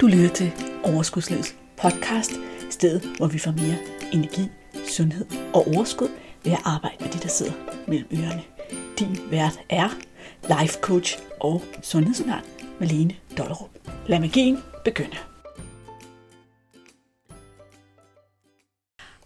[0.00, 0.52] Du lytter til
[0.84, 2.32] Overskudslivets podcast,
[2.70, 3.78] stedet hvor vi får mere
[4.12, 4.50] energi,
[4.88, 6.08] sundhed og overskud
[6.44, 7.52] ved at arbejde med de, der sidder
[7.88, 8.42] mellem ørerne.
[8.98, 9.88] Din vært er
[10.42, 12.44] life coach og sundhedsundern
[12.80, 13.70] Malene Dollerup.
[14.06, 15.16] Lad magien begynde.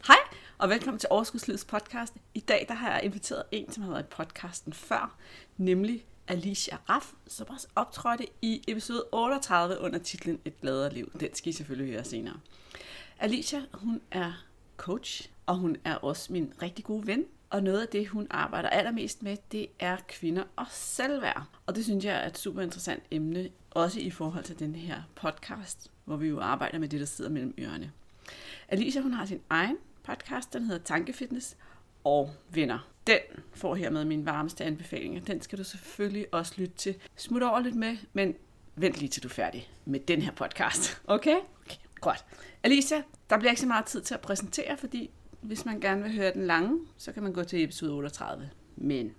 [0.06, 0.18] Hej
[0.58, 2.14] og velkommen til Overskudslivets podcast.
[2.34, 5.16] I dag der har jeg inviteret en, som har været i podcasten før,
[5.56, 11.12] nemlig Alicia Raff, som også optrådte i episode 38 under titlen Et gladere liv.
[11.20, 12.40] Den skal I selvfølgelig høre senere.
[13.18, 14.32] Alicia, hun er
[14.76, 17.24] coach, og hun er også min rigtig gode ven.
[17.50, 21.42] Og noget af det, hun arbejder allermest med, det er kvinder og selvværd.
[21.66, 25.02] Og det synes jeg er et super interessant emne, også i forhold til den her
[25.14, 27.92] podcast, hvor vi jo arbejder med det, der sidder mellem ørerne.
[28.68, 31.56] Alicia, hun har sin egen podcast, den hedder Tankefitness
[32.04, 32.88] og Venner.
[33.06, 33.18] Den
[33.54, 35.20] får hermed min varmeste anbefalinger.
[35.20, 36.94] Den skal du selvfølgelig også lytte til.
[37.16, 38.34] Smut over lidt med, men
[38.74, 41.02] vent lige til du er færdig med den her podcast.
[41.06, 41.36] Okay?
[41.36, 42.24] okay godt.
[42.62, 46.12] Alicia, der bliver ikke så meget tid til at præsentere, fordi hvis man gerne vil
[46.12, 48.50] høre den lange, så kan man gå til episode 38.
[48.76, 49.14] Men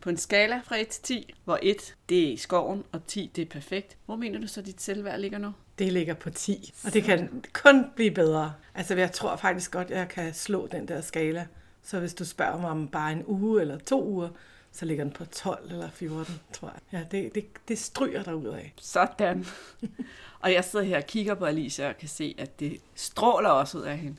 [0.00, 3.30] på en skala fra 1 til 10, hvor 1 det er i skoven, og 10
[3.36, 5.52] det er perfekt, hvor mener du så, dit selvværd ligger nu?
[5.78, 8.54] Det ligger på 10, og det kan kun blive bedre.
[8.74, 11.46] Altså, jeg tror faktisk godt, jeg kan slå den der skala.
[11.86, 14.28] Så hvis du spørger mig om bare en uge eller to uger,
[14.72, 16.80] så ligger den på 12 eller 14, tror jeg.
[16.92, 18.72] Ja, det, det, det stryger der ud af.
[18.80, 19.46] Sådan.
[20.42, 23.78] og jeg sidder her og kigger på Alicia og kan se, at det stråler også
[23.78, 24.16] ud af hende.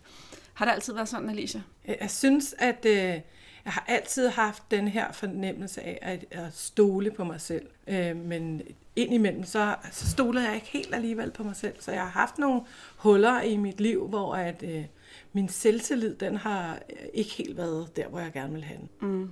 [0.53, 1.61] Har det altid været sådan, Alicia?
[1.99, 3.21] Jeg synes, at øh,
[3.65, 7.67] jeg har altid haft den her fornemmelse af at, at stole på mig selv.
[7.87, 8.61] Øh, men
[8.95, 11.75] indimellem, så, så stoler jeg ikke helt alligevel på mig selv.
[11.79, 12.61] Så jeg har haft nogle
[12.97, 14.85] huller i mit liv, hvor at, øh,
[15.33, 16.79] min selvtillid, den har
[17.13, 19.09] ikke helt været der, hvor jeg gerne vil have den.
[19.09, 19.29] Mm.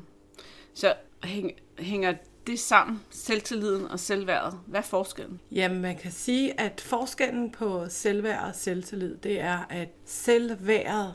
[0.74, 2.14] Så hæng, hænger
[2.48, 4.60] det sammen, selvtilliden og selvværdet?
[4.68, 5.40] Hvad er forskellen?
[5.52, 11.14] Jamen, man kan sige, at forskellen på selvværd og selvtillid, det er, at selvværdet,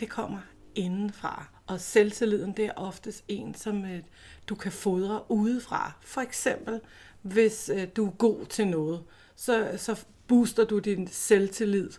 [0.00, 0.38] det kommer
[0.74, 1.46] indenfra.
[1.66, 4.00] Og selvtilliden, det er oftest en, som øh,
[4.48, 5.92] du kan fodre udefra.
[6.00, 6.80] For eksempel,
[7.22, 9.02] hvis øh, du er god til noget,
[9.36, 11.90] så, så booster du din selvtillid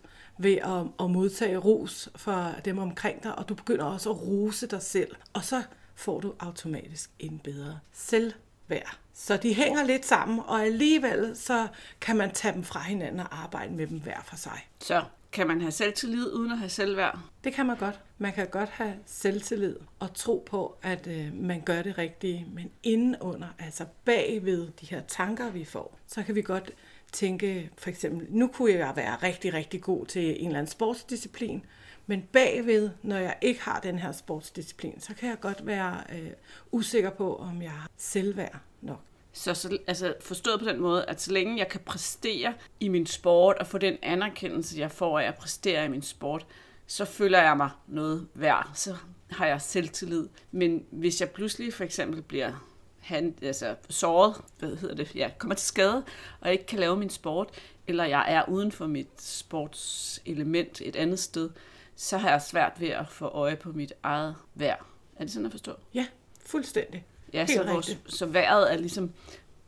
[0.44, 4.68] ved at, at modtage ros fra dem omkring dig, og du begynder også at rose
[4.68, 5.16] dig selv.
[5.34, 5.64] Og så
[5.96, 8.98] får du automatisk en bedre selvværd.
[9.14, 11.68] Så de hænger lidt sammen, og alligevel så
[12.02, 14.68] kan man tage dem fra hinanden og arbejde med dem hver for sig.
[14.80, 17.20] Så kan man have selvtillid uden at have selvværd?
[17.44, 18.00] Det kan man godt.
[18.18, 22.72] Man kan godt have selvtillid og tro på, at øh, man gør det rigtige, men
[22.84, 26.72] indenunder, altså bagved de her tanker, vi får, så kan vi godt
[27.12, 31.66] tænke, for eksempel, nu kunne jeg være rigtig, rigtig god til en eller anden sportsdisciplin,
[32.08, 36.32] men bagved, når jeg ikke har den her sportsdisciplin, så kan jeg godt være øh,
[36.72, 39.02] usikker på, om jeg har selvværd nok.
[39.34, 43.06] Så, så altså forstået på den måde, at så længe jeg kan præstere i min
[43.06, 46.46] sport og få den anerkendelse, jeg får af at præstere i min sport,
[46.88, 48.72] så føler jeg mig noget værd.
[48.74, 48.96] Så
[49.30, 50.28] har jeg selvtillid.
[50.52, 52.71] Men hvis jeg pludselig for eksempel bliver
[53.02, 56.04] han, altså, såret, hvad hedder det, ja, kommer til skade,
[56.40, 57.50] og ikke kan lave min sport,
[57.88, 61.50] eller jeg er uden for mit sportselement et andet sted,
[61.96, 64.86] så har jeg svært ved at få øje på mit eget værd.
[65.16, 65.72] Er det sådan at forstå?
[65.94, 66.06] Ja,
[66.46, 67.06] fuldstændig.
[67.34, 69.12] Ja, så, vores, så vejret er ligesom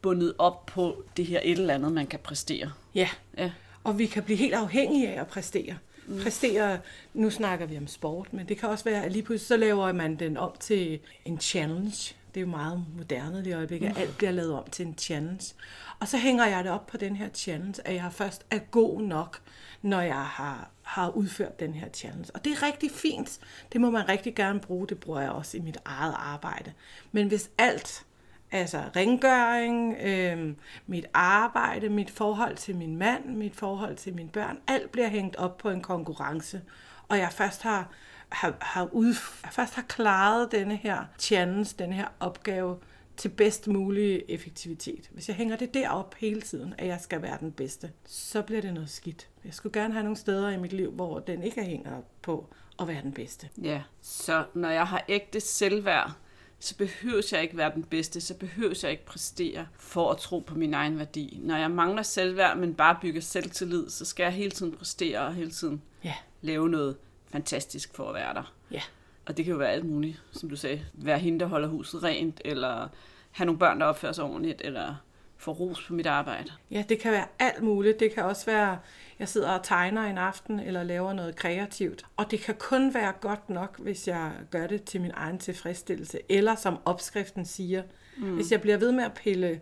[0.01, 2.71] bundet op på det her et eller andet, man kan præstere.
[2.95, 3.51] Ja, ja.
[3.83, 5.77] og vi kan blive helt afhængige af at præstere.
[6.07, 6.19] Mm.
[6.21, 6.79] Præstere,
[7.13, 9.91] nu snakker vi om sport, men det kan også være, at lige pludselig så laver
[9.91, 14.17] man den op til en challenge, det er jo meget moderne i øjeblikket, at alt
[14.17, 15.53] bliver lavet om til en challenge.
[15.99, 19.01] Og så hænger jeg det op på den her challenge, at jeg først er god
[19.01, 19.41] nok,
[19.81, 22.31] når jeg har, har udført den her challenge.
[22.33, 23.39] Og det er rigtig fint.
[23.73, 24.87] Det må man rigtig gerne bruge.
[24.87, 26.73] Det bruger jeg også i mit eget arbejde.
[27.11, 28.05] Men hvis alt,
[28.51, 30.55] altså rengøring, øh,
[30.87, 35.35] mit arbejde, mit forhold til min mand, mit forhold til mine børn, alt bliver hængt
[35.35, 36.61] op på en konkurrence,
[37.07, 37.89] og jeg først har
[38.29, 39.13] har, har ud,
[39.51, 42.77] først har klaret denne her challenge, denne her opgave
[43.17, 45.09] til bedst mulig effektivitet.
[45.11, 48.61] Hvis jeg hænger det derop hele tiden, at jeg skal være den bedste, så bliver
[48.61, 49.27] det noget skidt.
[49.45, 52.49] Jeg skulle gerne have nogle steder i mit liv, hvor den ikke hænger på
[52.79, 53.49] at være den bedste.
[53.61, 56.11] Ja, så når jeg har ægte selvværd,
[56.59, 60.39] så behøver jeg ikke være den bedste, så behøver jeg ikke præstere for at tro
[60.39, 61.39] på min egen værdi.
[61.41, 65.33] Når jeg mangler selvværd, men bare bygger selvtillid, så skal jeg hele tiden præstere og
[65.33, 66.13] hele tiden ja.
[66.41, 66.97] lave noget
[67.33, 68.53] fantastisk for at være der.
[68.71, 68.81] Ja.
[69.25, 70.85] Og det kan jo være alt muligt, som du sagde.
[70.93, 72.87] Være hende, der holder huset rent, eller
[73.31, 74.95] have nogle børn, der opfører sig ordentligt, eller
[75.37, 76.51] få ros på mit arbejde.
[76.71, 77.99] Ja, det kan være alt muligt.
[77.99, 78.77] Det kan også være,
[79.19, 82.05] jeg sidder og tegner en aften, eller laver noget kreativt.
[82.17, 86.19] Og det kan kun være godt nok, hvis jeg gør det til min egen tilfredsstillelse.
[86.29, 87.83] Eller som opskriften siger,
[88.17, 88.35] mm.
[88.35, 89.61] hvis jeg bliver ved med at pille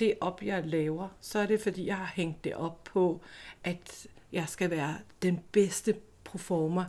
[0.00, 3.20] det op, jeg laver, så er det, fordi jeg har hængt det op på,
[3.64, 5.94] at jeg skal være den bedste
[6.24, 6.84] performer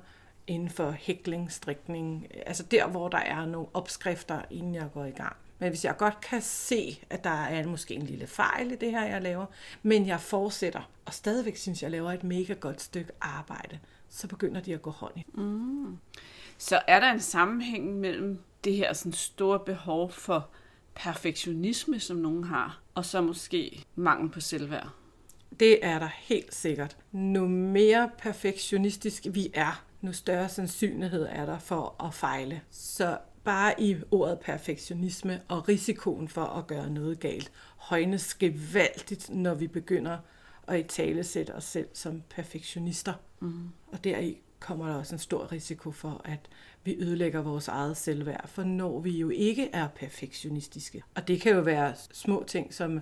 [0.47, 5.11] inden for hækling, strikning, altså der, hvor der er nogle opskrifter, inden jeg går i
[5.11, 5.35] gang.
[5.59, 8.91] Men hvis jeg godt kan se, at der er måske en lille fejl i det
[8.91, 9.45] her, jeg laver,
[9.83, 13.79] men jeg fortsætter, og stadigvæk synes, jeg laver et mega godt stykke arbejde,
[14.09, 15.25] så begynder de at gå hånd i.
[15.33, 15.97] Mm.
[16.57, 20.49] Så er der en sammenhæng mellem det her sådan store behov for
[20.95, 24.89] perfektionisme, som nogen har, og så måske mangel på selvværd?
[25.59, 26.97] Det er der helt sikkert.
[27.11, 32.61] Nu mere perfektionistisk vi er, nu større sandsynlighed er der for at fejle.
[32.71, 39.53] Så bare i ordet perfektionisme og risikoen for at gøre noget galt højnes gevaldigt, når
[39.53, 40.17] vi begynder
[40.67, 43.13] at i tale sætte os selv som perfektionister.
[43.39, 43.69] Mm.
[43.91, 46.49] Og deri kommer der også en stor risiko for, at
[46.83, 51.03] vi ødelægger vores eget selvværd, for når vi jo ikke er perfektionistiske.
[51.15, 52.99] Og det kan jo være små ting som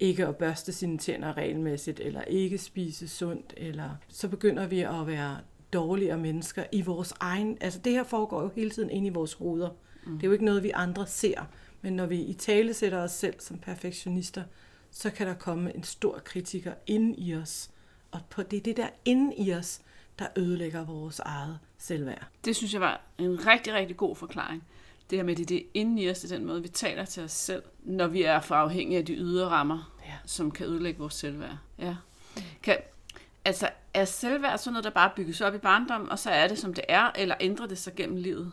[0.00, 5.06] ikke at børste sine tænder regelmæssigt, eller ikke spise sundt, eller så begynder vi at
[5.06, 5.38] være
[5.72, 7.58] dårligere mennesker i vores egen...
[7.60, 9.70] Altså det her foregår jo hele tiden ind i vores hoveder.
[10.06, 10.12] Mm.
[10.12, 11.44] Det er jo ikke noget, vi andre ser.
[11.82, 14.42] Men når vi i tale sætter os selv som perfektionister,
[14.90, 17.70] så kan der komme en stor kritiker ind i os.
[18.10, 19.80] Og på det er det der inde i os,
[20.18, 22.26] der ødelægger vores eget selvværd.
[22.44, 24.64] Det synes jeg var en rigtig, rigtig god forklaring.
[25.10, 27.04] Det her med det, det er inde i os, det er den måde, vi taler
[27.04, 30.14] til os selv, når vi er for afhængige af de ydre rammer, ja.
[30.24, 31.56] som kan ødelægge vores selvværd.
[31.78, 31.96] Ja.
[32.62, 32.76] Kan,
[33.44, 36.58] altså, er selvværd sådan noget, der bare bygges op i barndommen, og så er det,
[36.58, 38.52] som det er, eller ændrer det sig gennem livet?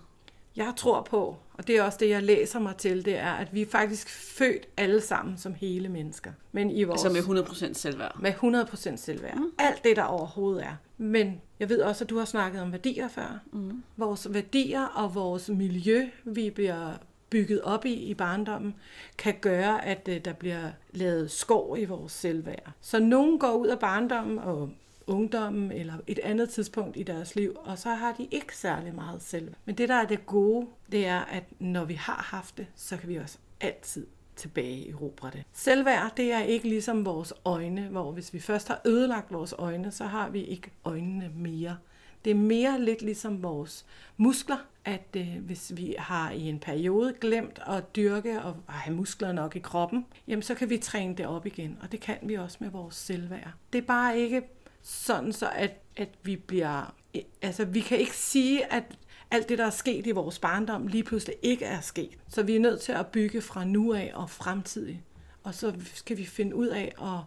[0.55, 3.53] Jeg tror på, og det er også det, jeg læser mig til, det er, at
[3.53, 6.31] vi er faktisk født alle sammen som hele mennesker.
[6.51, 8.19] Men i vores, altså med 100% selvværd?
[8.19, 9.35] Med 100% selvværd.
[9.35, 9.51] Mm.
[9.57, 10.75] Alt det, der overhovedet er.
[10.97, 13.39] Men jeg ved også, at du har snakket om værdier før.
[13.51, 13.83] Mm.
[13.97, 16.93] Vores værdier og vores miljø, vi bliver
[17.29, 18.75] bygget op i i barndommen,
[19.17, 22.71] kan gøre, at øh, der bliver lavet skår i vores selvværd.
[22.81, 24.69] Så nogen går ud af barndommen og
[25.07, 29.21] ungdommen eller et andet tidspunkt i deres liv, og så har de ikke særlig meget
[29.21, 29.53] selv.
[29.65, 32.97] Men det, der er det gode, det er, at når vi har haft det, så
[32.97, 35.43] kan vi også altid tilbage i det.
[35.53, 39.91] Selvværd, det er ikke ligesom vores øjne, hvor hvis vi først har ødelagt vores øjne,
[39.91, 41.77] så har vi ikke øjnene mere.
[42.25, 43.85] Det er mere lidt ligesom vores
[44.17, 49.31] muskler, at øh, hvis vi har i en periode glemt at dyrke og have muskler
[49.31, 52.33] nok i kroppen, jamen så kan vi træne det op igen, og det kan vi
[52.33, 53.51] også med vores selvværd.
[53.73, 54.41] Det er bare ikke
[54.81, 56.95] sådan så, at, at vi bliver...
[57.41, 58.83] Altså, vi kan ikke sige, at
[59.31, 62.17] alt det, der er sket i vores barndom, lige pludselig ikke er sket.
[62.27, 64.99] Så vi er nødt til at bygge fra nu af og fremtidigt.
[65.43, 67.19] Og så skal vi finde ud af at, at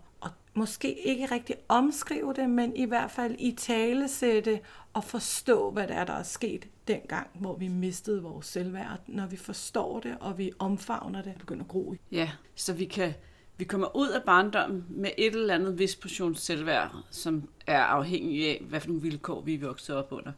[0.55, 4.61] måske ikke rigtig omskrive det, men i hvert fald i tale sætte
[4.93, 9.01] og forstå, hvad det er, der er sket dengang, hvor vi mistede vores selvværd.
[9.07, 11.97] Når vi forstår det, og vi omfavner det, begynder at gro i.
[12.13, 13.15] Ja, så vi kan
[13.57, 18.49] vi kommer ud af barndommen med et eller andet vis portion selvværd, som er afhængig
[18.49, 20.33] af, hvad for nogle vilkår vi er vokset op under.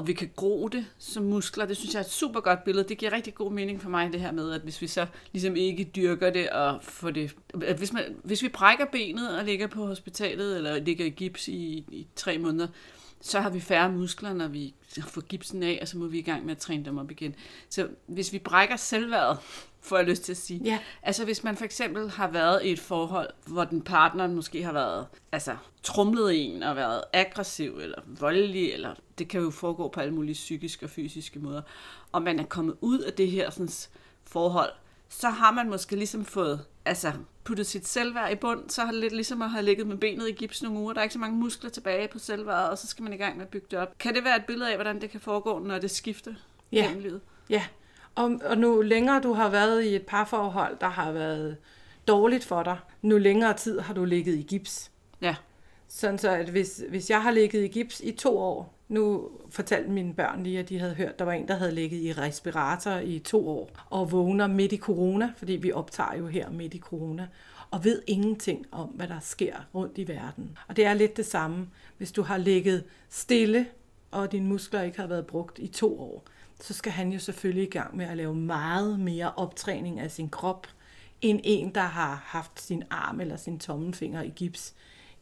[0.00, 1.66] Og vi kan gro det som muskler.
[1.66, 2.88] Det synes jeg er et super godt billede.
[2.88, 5.56] Det giver rigtig god mening for mig, det her med, at hvis vi så ligesom
[5.56, 7.36] ikke dyrker det og får det...
[7.62, 11.48] At hvis, man, hvis vi brækker benet og ligger på hospitalet, eller ligger i gips
[11.48, 12.68] i, i tre måneder,
[13.20, 16.22] så har vi færre muskler, når vi får gipsen af, og så må vi i
[16.22, 17.34] gang med at træne dem op igen.
[17.68, 19.38] Så hvis vi brækker selvværdet,
[19.80, 20.60] får jeg lyst til at sige.
[20.64, 20.78] Ja.
[21.02, 24.72] Altså hvis man for eksempel har været i et forhold, hvor den partner måske har
[24.72, 30.00] været altså, trumlet en og været aggressiv eller voldelig, eller det kan jo foregå på
[30.00, 31.62] alle mulige psykiske og fysiske måder,
[32.12, 33.68] og man er kommet ud af det her sådan,
[34.24, 34.70] forhold,
[35.08, 37.12] så har man måske ligesom fået altså,
[37.44, 40.28] puttet sit selvværd i bund, så har det lidt ligesom at have ligget med benet
[40.28, 40.92] i gips nogle uger.
[40.92, 43.36] Der er ikke så mange muskler tilbage på selvværdet, og så skal man i gang
[43.36, 43.98] med at bygge det op.
[43.98, 46.34] Kan det være et billede af, hvordan det kan foregå, når det skifter
[46.72, 46.82] ja.
[46.82, 47.20] gennem livet?
[47.50, 47.64] Ja,
[48.20, 51.56] og, og nu længere du har været i et parforhold, der har været
[52.08, 54.90] dårligt for dig, nu længere tid har du ligget i gips.
[55.20, 55.36] Ja.
[55.88, 59.90] Sådan så, at hvis, hvis jeg har ligget i gips i to år, nu fortalte
[59.90, 62.12] mine børn lige, at de havde hørt, at der var en, der havde ligget i
[62.12, 66.74] respirator i to år, og vågner midt i corona, fordi vi optager jo her midt
[66.74, 67.28] i corona,
[67.70, 70.58] og ved ingenting om, hvad der sker rundt i verden.
[70.68, 73.66] Og det er lidt det samme, hvis du har ligget stille,
[74.10, 76.24] og dine muskler ikke har været brugt i to år,
[76.60, 80.28] så skal han jo selvfølgelig i gang med at lave meget mere optræning af sin
[80.28, 80.66] krop,
[81.20, 84.74] end en, der har haft sin arm eller sin tommelfinger i gips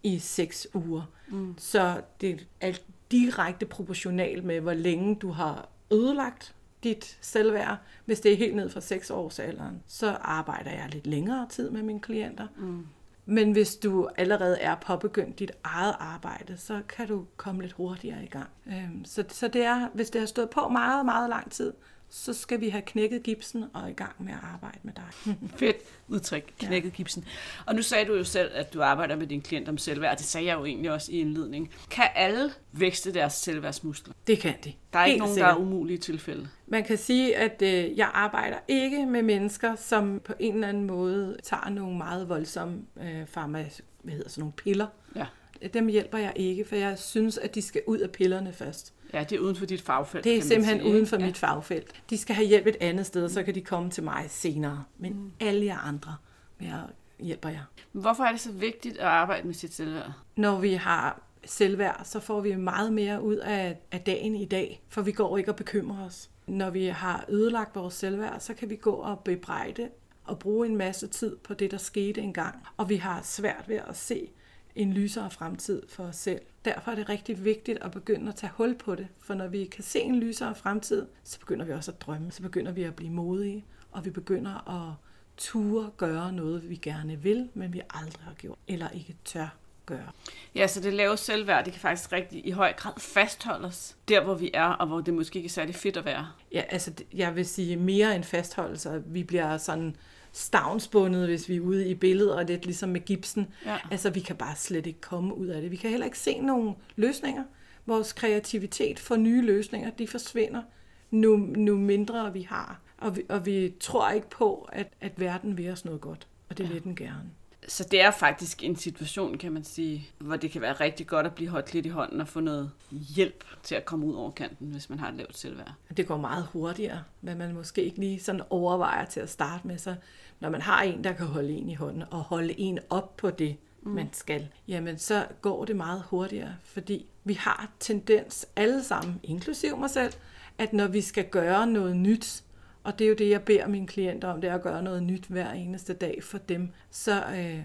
[0.03, 1.03] i seks uger.
[1.29, 1.55] Mm.
[1.59, 2.73] Så det er
[3.11, 7.77] direkte proportional med, hvor længe du har ødelagt dit selvværd.
[8.05, 11.71] Hvis det er helt ned fra 6 års alderen, så arbejder jeg lidt længere tid
[11.71, 12.47] med mine klienter.
[12.57, 12.87] Mm.
[13.31, 18.25] Men hvis du allerede er påbegyndt dit eget arbejde, så kan du komme lidt hurtigere
[18.25, 18.49] i gang.
[18.67, 21.73] Øhm, så, så det er, hvis det har stået på meget, meget lang tid,
[22.11, 25.37] så skal vi have knækket gipsen og i gang med at arbejde med dig.
[25.61, 25.77] Fedt
[26.09, 27.25] udtryk, knækket gipsen.
[27.67, 30.17] Og nu sagde du jo selv, at du arbejder med din klient om selvværd.
[30.17, 31.71] Det sagde jeg jo egentlig også i indledning.
[31.91, 34.15] Kan alle vækste deres selvværdsmuskler?
[34.27, 34.73] Det kan de.
[34.93, 35.49] Der er ikke Helt nogen, sikkert.
[35.49, 36.49] der er umulige tilfælde.
[36.67, 40.85] Man kan sige, at øh, jeg arbejder ikke med mennesker, som på en eller anden
[40.85, 43.67] måde tager nogle meget voldsomme øh, farma,
[44.03, 44.87] hvad hedder sådan nogle piller.
[45.17, 45.27] Ja.
[45.75, 48.95] Dem hjælper jeg ikke, for jeg synes, at de skal ud af pillerne først.
[49.13, 50.25] Ja, det er uden for dit fagfelt.
[50.25, 52.03] Det er simpelthen sige, uden for mit fagfelt.
[52.11, 54.85] De skal have hjælp et andet sted, og så kan de komme til mig senere.
[54.99, 55.33] Men mm.
[55.41, 56.17] alle jer andre
[56.61, 56.83] jeg
[57.21, 57.63] hjælper jeg.
[57.93, 60.13] Hvorfor er det så vigtigt at arbejde med sit selvværd?
[60.37, 64.83] Når vi har selvværd, så får vi meget mere ud af, af dagen i dag,
[64.89, 66.31] for vi går ikke og bekymrer os.
[66.47, 69.89] Når vi har ødelagt vores selvværd, så kan vi gå og bebrejde
[70.25, 72.67] og bruge en masse tid på det, der skete engang.
[72.77, 74.31] Og vi har svært ved at se
[74.79, 76.41] en lysere fremtid for os selv.
[76.65, 79.65] Derfor er det rigtig vigtigt at begynde at tage hul på det, for når vi
[79.65, 82.95] kan se en lysere fremtid, så begynder vi også at drømme, så begynder vi at
[82.95, 84.95] blive modige, og vi begynder at
[85.37, 89.49] ture gøre noget, vi gerne vil, men vi aldrig har gjort, eller ikke tør
[89.87, 90.11] gøre.
[90.55, 94.25] Ja, så det lave selvværd, det kan faktisk rigtig i høj grad fastholde os der,
[94.25, 96.29] hvor vi er, og hvor det måske ikke er særlig fedt at være.
[96.53, 99.03] Ja, altså jeg vil sige mere end fastholdelse.
[99.07, 99.97] Vi bliver sådan
[100.39, 103.47] stavnsbundet, hvis vi er ude i billedet, og lidt ligesom med gipsen.
[103.67, 103.77] Ja.
[103.91, 105.71] Altså vi kan bare slet ikke komme ud af det.
[105.71, 107.45] Vi kan heller ikke se nogen løsninger.
[107.87, 110.63] Vores kreativitet for nye løsninger, de forsvinder,
[111.11, 112.81] nu, nu mindre vi har.
[112.99, 116.27] Og vi, og vi tror ikke på, at, at verden vil os noget godt.
[116.49, 116.69] Og det ja.
[116.73, 117.31] vil den gerne.
[117.69, 121.27] Så det er faktisk en situation, kan man sige, hvor det kan være rigtig godt
[121.27, 124.31] at blive holdt lidt i hånden og få noget hjælp til at komme ud over
[124.31, 125.73] kanten, hvis man har et lavt selvværd.
[125.97, 129.79] Det går meget hurtigere, hvad man måske ikke lige sådan overvejer til at starte med
[129.79, 129.97] sig.
[130.41, 133.31] Når man har en, der kan holde en i hånden og holde en op på
[133.31, 133.91] det, mm.
[133.91, 139.77] man skal, jamen så går det meget hurtigere, fordi vi har tendens alle sammen, inklusiv
[139.77, 140.13] mig selv,
[140.59, 142.43] at når vi skal gøre noget nyt,
[142.89, 145.03] og det er jo det, jeg beder mine klienter om, det er at gøre noget
[145.03, 147.61] nyt hver eneste dag for dem, så øh,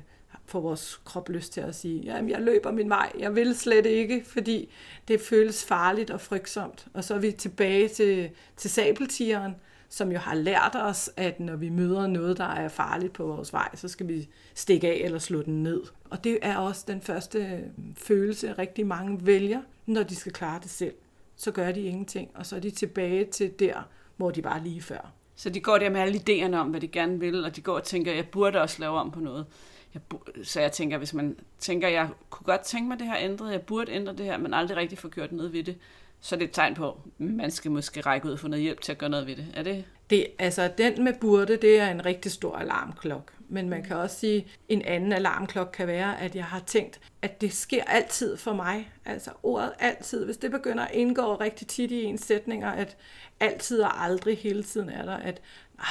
[0.45, 3.85] får vores krop lyst til at sige, jamen jeg løber min vej, jeg vil slet
[3.85, 4.69] ikke, fordi
[5.07, 6.87] det føles farligt og frygtsomt.
[6.93, 9.55] Og så er vi tilbage til, til sabeltigeren,
[9.89, 13.53] som jo har lært os, at når vi møder noget, der er farligt på vores
[13.53, 15.81] vej, så skal vi stikke af eller slå den ned.
[16.09, 17.59] Og det er også den første øh,
[17.97, 20.93] følelse, rigtig mange vælger, når de skal klare det selv.
[21.35, 23.87] Så gør de ingenting, og så er de tilbage til der,
[24.23, 25.11] hvor de var lige før.
[25.35, 27.75] Så de går der med alle idéerne om, hvad de gerne vil, og de går
[27.75, 29.45] og tænker, jeg burde også lave om på noget.
[29.93, 33.15] Jeg bu- så jeg tænker, hvis man tænker, jeg kunne godt tænke mig det her
[33.19, 35.77] ændret, jeg burde ændre det her, men aldrig rigtig få gjort noget ved det,
[36.21, 38.63] så er det et tegn på, at man skal måske række ud og få noget
[38.63, 39.47] hjælp til at gøre noget ved det.
[39.53, 39.85] Er det?
[40.13, 43.33] Det, altså, den med burde, det er en rigtig stor alarmklok.
[43.49, 47.41] Men man kan også sige, en anden alarmklok kan være, at jeg har tænkt, at
[47.41, 48.91] det sker altid for mig.
[49.05, 52.97] Altså ordet altid, hvis det begynder at indgå rigtig tit i ens sætninger, at
[53.39, 55.41] altid og aldrig hele tiden er der, at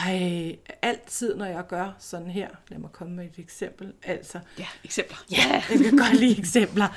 [0.00, 4.66] ej, altid når jeg gør sådan her, lad mig komme med et eksempel, altså, Ja,
[4.84, 5.16] eksempler.
[5.30, 6.88] Ja, jeg kan godt lide eksempler.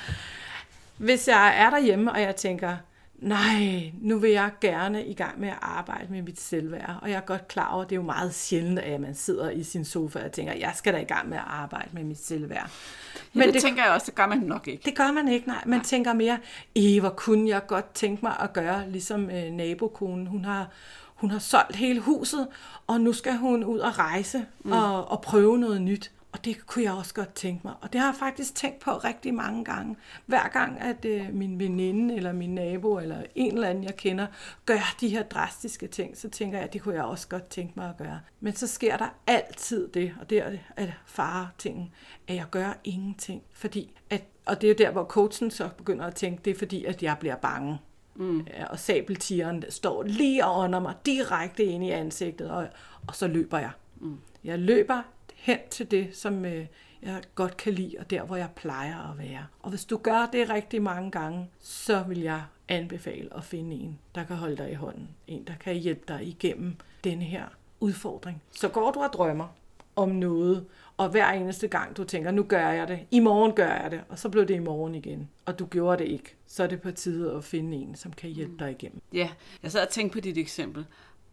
[0.96, 2.76] Hvis jeg er derhjemme, og jeg tænker,
[3.18, 7.16] nej, nu vil jeg gerne i gang med at arbejde med mit selvværd, og jeg
[7.16, 9.84] er godt klar over, at det er jo meget sjældent, at man sidder i sin
[9.84, 12.70] sofa og tænker, jeg skal da i gang med at arbejde med mit selvværd.
[13.32, 14.82] Men det, det tænker jeg også, det gør man nok ikke.
[14.84, 15.62] Det gør man ikke, nej.
[15.66, 16.38] Man tænker mere,
[17.00, 20.26] hvor kunne jeg godt tænke mig at gøre, ligesom øh, nabokonen.
[20.26, 20.68] Hun har,
[21.14, 22.48] hun har solgt hele huset,
[22.86, 24.72] og nu skal hun ud og rejse mm.
[24.72, 26.10] og, og prøve noget nyt.
[26.36, 27.74] Og det kunne jeg også godt tænke mig.
[27.80, 29.96] Og det har jeg faktisk tænkt på rigtig mange gange.
[30.26, 34.26] Hver gang, at øh, min veninde, eller min nabo, eller en eller anden, jeg kender,
[34.66, 37.72] gør de her drastiske ting, så tænker jeg, at det kunne jeg også godt tænke
[37.76, 38.20] mig at gøre.
[38.40, 41.92] Men så sker der altid det, og det er at fare tingen,
[42.28, 43.42] at jeg gør ingenting.
[43.52, 46.58] Fordi at, og det er jo der, hvor coachen så begynder at tænke, det er
[46.58, 47.78] fordi, at jeg bliver bange.
[48.14, 48.46] Mm.
[48.70, 52.68] Og sabeltigeren står lige under mig, direkte ind i ansigtet, og,
[53.06, 53.70] og så løber jeg.
[54.00, 54.18] Mm.
[54.44, 55.02] Jeg løber
[55.46, 56.66] hen til det, som øh,
[57.02, 59.46] jeg godt kan lide, og der, hvor jeg plejer at være.
[59.60, 63.98] Og hvis du gør det rigtig mange gange, så vil jeg anbefale at finde en,
[64.14, 65.08] der kan holde dig i hånden.
[65.26, 67.44] En, der kan hjælpe dig igennem denne her
[67.80, 68.42] udfordring.
[68.50, 69.48] Så går du og drømmer
[69.96, 73.68] om noget, og hver eneste gang du tænker, nu gør jeg det, i morgen gør
[73.68, 76.62] jeg det, og så blev det i morgen igen, og du gjorde det ikke, så
[76.62, 79.00] er det på tide at finde en, som kan hjælpe dig igennem.
[79.12, 79.28] Ja,
[79.62, 80.86] jeg sad og tænkte på dit eksempel,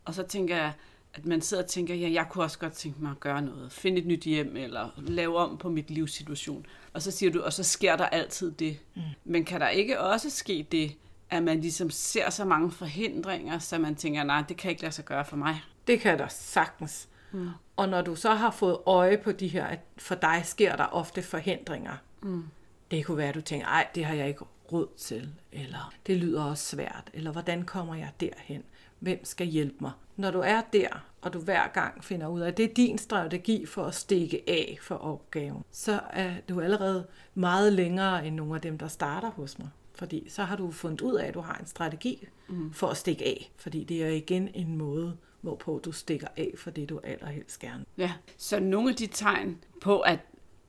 [0.06, 0.72] og så tænker jeg,
[1.14, 3.72] at man sidder og tænker, ja, jeg kunne også godt tænke mig at gøre noget.
[3.72, 6.66] Finde et nyt hjem, eller lave om på mit livssituation.
[6.94, 8.80] Og så siger du, og så sker der altid det.
[8.96, 9.02] Mm.
[9.24, 10.96] Men kan der ikke også ske det,
[11.30, 14.94] at man ligesom ser så mange forhindringer, så man tænker, nej, det kan ikke lade
[14.94, 15.62] sig gøre for mig.
[15.88, 17.08] Det kan der sagtens.
[17.32, 17.50] Mm.
[17.76, 20.86] Og når du så har fået øje på de her, at for dig sker der
[20.86, 21.94] ofte forhindringer.
[22.22, 22.44] Mm.
[22.92, 26.18] Det kunne være, at du tænker, ej, det har jeg ikke råd til, eller det
[26.18, 28.64] lyder også svært, eller hvordan kommer jeg derhen?
[29.04, 29.92] Hvem skal hjælpe mig?
[30.16, 30.88] Når du er der,
[31.22, 34.44] og du hver gang finder ud af, at det er din strategi for at stikke
[34.48, 39.32] af for opgaven, så er du allerede meget længere end nogle af dem, der starter
[39.32, 39.70] hos mig.
[39.96, 42.74] Fordi så har du fundet ud af, at du har en strategi mm.
[42.74, 43.52] for at stikke af.
[43.58, 47.86] Fordi det er igen en måde, hvorpå du stikker af for det, du allerhelst gerne.
[47.98, 50.20] Ja, så nogle af de tegn på, at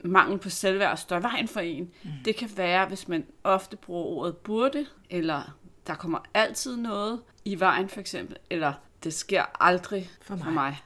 [0.05, 2.11] mangel på selvværd står i vejen for en, mm.
[2.25, 7.61] det kan være, hvis man ofte bruger ordet burde, eller der kommer altid noget i
[7.61, 8.73] vejen for eksempel, eller
[9.05, 10.45] det sker aldrig for mig.
[10.45, 10.83] For mig.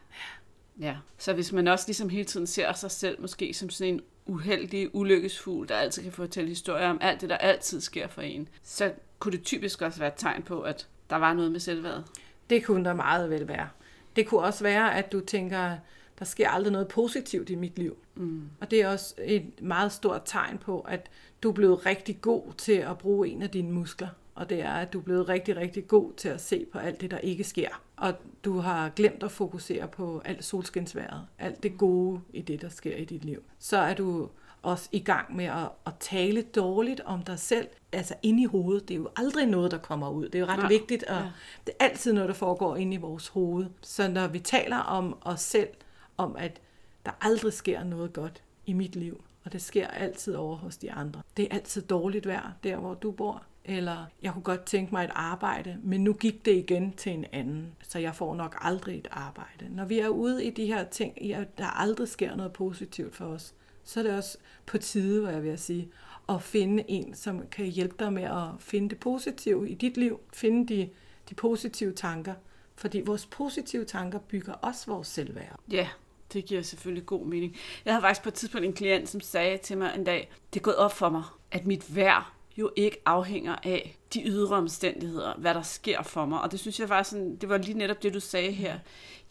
[0.81, 4.00] Ja, så hvis man også ligesom hele tiden ser sig selv måske som sådan en
[4.26, 8.49] uheldig, ulykkesfugl, der altid kan fortælle historier om alt det, der altid sker for en,
[8.62, 12.05] så kunne det typisk også være et tegn på, at der var noget med selvværd.
[12.50, 13.69] Det kunne der meget vel være.
[14.17, 15.76] Det kunne også være, at du tænker,
[16.19, 17.97] der sker aldrig noget positivt i mit liv.
[18.14, 18.50] Mm.
[18.61, 21.11] Og det er også et meget stort tegn på, at
[21.43, 24.09] du er blevet rigtig god til at bruge en af dine muskler.
[24.38, 27.00] Og det er, at du er blevet rigtig, rigtig god til at se på alt
[27.00, 27.68] det, der ikke sker.
[27.97, 28.14] Og
[28.45, 32.97] du har glemt at fokusere på alt solskinsværet, alt det gode i det, der sker
[32.97, 33.42] i dit liv.
[33.59, 34.28] Så er du
[34.62, 38.88] også i gang med at, at tale dårligt om dig selv, altså inde i hovedet.
[38.88, 40.25] Det er jo aldrig noget, der kommer ud.
[40.25, 40.68] Det er jo ret ja.
[40.68, 41.30] vigtigt, og ja.
[41.66, 43.66] det er altid noget, der foregår inde i vores hoved.
[43.80, 45.68] Så når vi taler om os selv,
[46.16, 46.61] om at
[47.07, 50.92] der aldrig sker noget godt i mit liv, og det sker altid over hos de
[50.92, 51.23] andre.
[51.37, 53.42] Det er altid dårligt vejr, der hvor du bor.
[53.65, 57.25] Eller jeg kunne godt tænke mig et arbejde, men nu gik det igen til en
[57.33, 59.69] anden, så jeg får nok aldrig et arbejde.
[59.69, 61.15] Når vi er ude i de her ting,
[61.59, 65.43] der aldrig sker noget positivt for os, så er det også på tide, hvad jeg
[65.43, 65.88] vil sige,
[66.29, 70.21] at finde en, som kan hjælpe dig med at finde det positive i dit liv,
[70.33, 70.91] finde de,
[71.31, 72.35] de positive tanker,
[72.75, 75.61] fordi vores positive tanker bygger også vores selvværd.
[75.71, 75.88] Ja,
[76.33, 77.57] det giver selvfølgelig god mening.
[77.85, 80.61] Jeg havde faktisk på et tidspunkt en klient, som sagde til mig en dag, det
[80.61, 85.35] er gået op for mig, at mit værd jo ikke afhænger af de ydre omstændigheder,
[85.38, 86.41] hvad der sker for mig.
[86.41, 88.79] Og det synes jeg var sådan, det var lige netop det, du sagde her.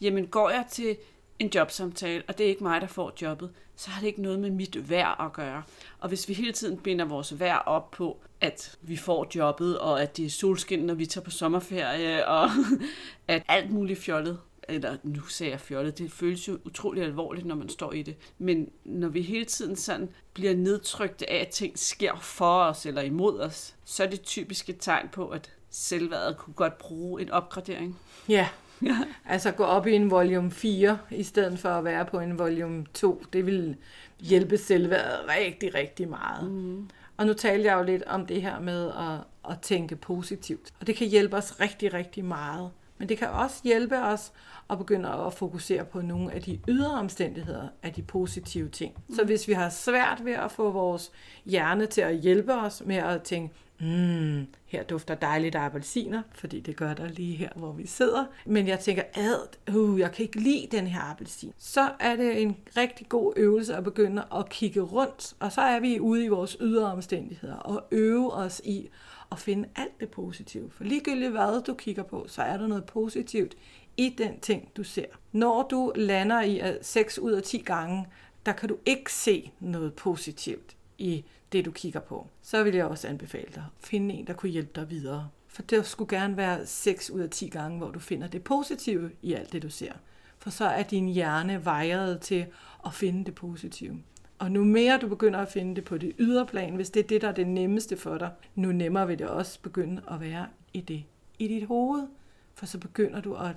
[0.00, 0.96] Jamen, går jeg til
[1.38, 4.38] en jobsamtale, og det er ikke mig, der får jobbet, så har det ikke noget
[4.38, 5.62] med mit værd at gøre.
[5.98, 10.02] Og hvis vi hele tiden binder vores værd op på, at vi får jobbet, og
[10.02, 12.50] at det er solskin, når vi tager på sommerferie, og
[13.28, 17.54] at alt muligt fjollet, eller nu sagde jeg fjollet, det føles jo utrolig alvorligt, når
[17.54, 18.16] man står i det.
[18.38, 23.02] Men når vi hele tiden sådan bliver nedtrykte af, at ting sker for os eller
[23.02, 27.30] imod os, så er det typisk et tegn på, at selvværdet kunne godt bruge en
[27.30, 27.98] opgradering.
[28.28, 28.48] Ja,
[28.82, 28.98] Ja.
[29.24, 32.86] Altså gå op i en volume 4, i stedet for at være på en volume
[32.94, 33.24] 2.
[33.32, 33.76] Det vil
[34.20, 36.50] hjælpe selvværdet rigtig, rigtig meget.
[36.50, 36.88] Mm.
[37.16, 40.72] Og nu talte jeg jo lidt om det her med at, at tænke positivt.
[40.80, 42.70] Og det kan hjælpe os rigtig, rigtig meget.
[42.98, 44.32] Men det kan også hjælpe os
[44.70, 48.94] at begynde at fokusere på nogle af de ydre omstændigheder af de positive ting.
[49.08, 49.14] Mm.
[49.14, 51.12] Så hvis vi har svært ved at få vores
[51.44, 56.60] hjerne til at hjælpe os med at tænke, mm, her dufter dejligt af appelsiner, fordi
[56.60, 58.24] det gør der lige her, hvor vi sidder.
[58.46, 61.52] Men jeg tænker, ad, uh, jeg kan ikke lide den her appelsin.
[61.58, 65.80] Så er det en rigtig god øvelse at begynde at kigge rundt, og så er
[65.80, 68.88] vi ude i vores ydre omstændigheder og øve os i
[69.32, 70.70] at finde alt det positive.
[70.70, 73.56] For ligegyldigt hvad du kigger på, så er der noget positivt
[73.98, 75.06] i den ting, du ser.
[75.32, 78.06] Når du lander i 6 ud af 10 gange,
[78.46, 82.86] der kan du ikke se noget positivt i det, du kigger på, så vil jeg
[82.86, 85.28] også anbefale dig at finde en, der kunne hjælpe dig videre.
[85.48, 89.10] For det skulle gerne være 6 ud af 10 gange, hvor du finder det positive
[89.22, 89.92] i alt det, du ser.
[90.38, 92.46] For så er din hjerne vejret til
[92.86, 94.02] at finde det positive.
[94.38, 97.08] Og nu mere du begynder at finde det på det ydre plan, hvis det er
[97.08, 100.46] det, der er det nemmeste for dig, nu nemmere vil det også begynde at være
[100.72, 101.04] i det
[101.38, 102.06] i dit hoved.
[102.54, 103.56] For så begynder du at,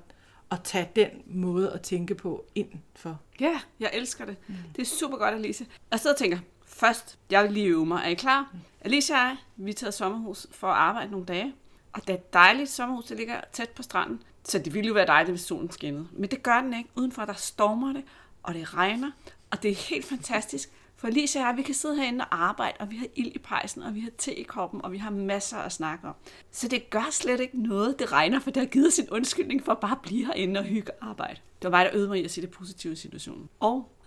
[0.52, 3.20] at tage den måde at tænke på ind for.
[3.40, 4.36] Ja, jeg elsker det.
[4.48, 4.56] Mm.
[4.76, 5.66] Det er super godt, Alice.
[5.92, 6.38] Og så tænker,
[6.82, 8.02] Først, jeg vil lige øve mig.
[8.04, 8.50] Er I klar?
[8.54, 8.60] Mm.
[8.82, 11.54] Alicia og jeg, vi er taget sommerhus for at arbejde nogle dage.
[11.94, 14.24] Og det er et dejligt sommerhus, der ligger tæt på stranden.
[14.44, 16.08] Så det ville jo være dejligt, hvis solen skinnede.
[16.12, 16.90] Men det gør den ikke.
[16.96, 18.04] Udenfor der stormer det,
[18.44, 19.12] og det regner.
[19.52, 20.72] Og det er helt fantastisk.
[21.02, 23.40] For Alicia og jeg, vi kan sidde herinde og arbejde, og vi har ild i
[23.40, 26.16] pejsen, og vi har te i koppen, og vi har masser at snakke om.
[26.52, 29.72] Så det gør slet ikke noget, det regner, for det har givet sin undskyldning for
[29.72, 31.40] at bare blive herinde og hygge og arbejde.
[31.62, 33.50] Det var mig, der øvede mig i at se det positive i situationen.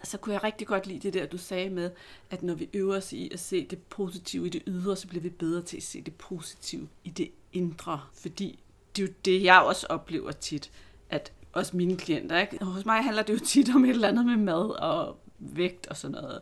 [0.01, 1.91] Og så kunne jeg rigtig godt lide det der, du sagde med,
[2.31, 5.23] at når vi øver os i at se det positive i det ydre, så bliver
[5.23, 8.01] vi bedre til at se det positive i det indre.
[8.15, 8.59] Fordi
[8.97, 10.71] det er jo det, jeg også oplever tit,
[11.11, 12.65] at også mine klienter, ikke?
[12.65, 15.97] hos mig handler det jo tit om et eller andet med mad og vægt og
[15.97, 16.41] sådan noget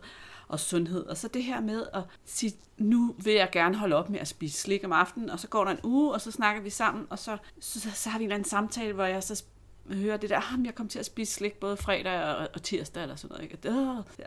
[0.53, 1.07] og sundhed.
[1.07, 4.29] Og så det her med at sige, nu vil jeg gerne holde op med at
[4.29, 7.07] spise slik om aftenen, og så går der en uge, og så snakker vi sammen,
[7.11, 9.45] og så, så, så har vi en eller anden samtale, hvor jeg så
[9.93, 13.03] hører det der, at jeg kom til at spise slik både fredag og, og tirsdag
[13.03, 13.53] eller sådan noget.
[13.53, 13.71] Ikke?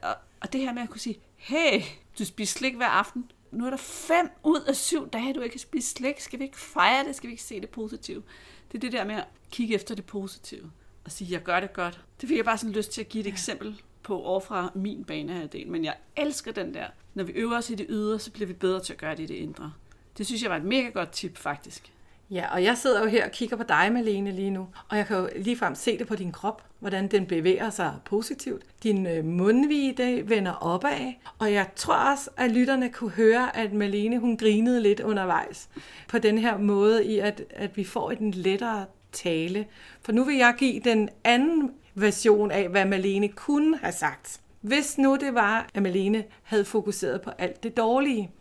[0.03, 1.81] Og, og det her med at kunne sige, hey,
[2.19, 5.53] du spiser slik hver aften, nu er der fem ud af syv dage, du ikke
[5.53, 6.19] kan spise slik.
[6.19, 7.15] Skal vi ikke fejre det?
[7.15, 8.23] Skal vi ikke se det positive?
[8.71, 10.71] Det er det der med at kigge efter det positive
[11.05, 12.01] og sige, jeg gør det godt.
[12.21, 13.31] Det fik jeg bare sådan lyst til at give et ja.
[13.31, 15.67] eksempel på over fra min banehalvdel.
[15.67, 16.85] Men jeg elsker den der.
[17.13, 19.23] Når vi øver os i det ydre, så bliver vi bedre til at gøre det
[19.23, 19.73] i det indre.
[20.17, 21.91] Det synes jeg var et mega godt tip, faktisk.
[22.31, 25.07] Ja, og jeg sidder jo her og kigger på dig, Malene, lige nu, og jeg
[25.07, 28.63] kan jo ligefrem se det på din krop, hvordan den bevæger sig positivt.
[28.83, 34.19] Din øh, mundvide vender opad, og jeg tror også, at lytterne kunne høre, at Malene
[34.19, 35.69] hun grinede lidt undervejs
[36.07, 39.67] på den her måde i, at, at vi får en lettere tale.
[40.01, 44.41] For nu vil jeg give den anden version af, hvad Malene kunne have sagt.
[44.61, 48.31] Hvis nu det var, at Malene havde fokuseret på alt det dårlige,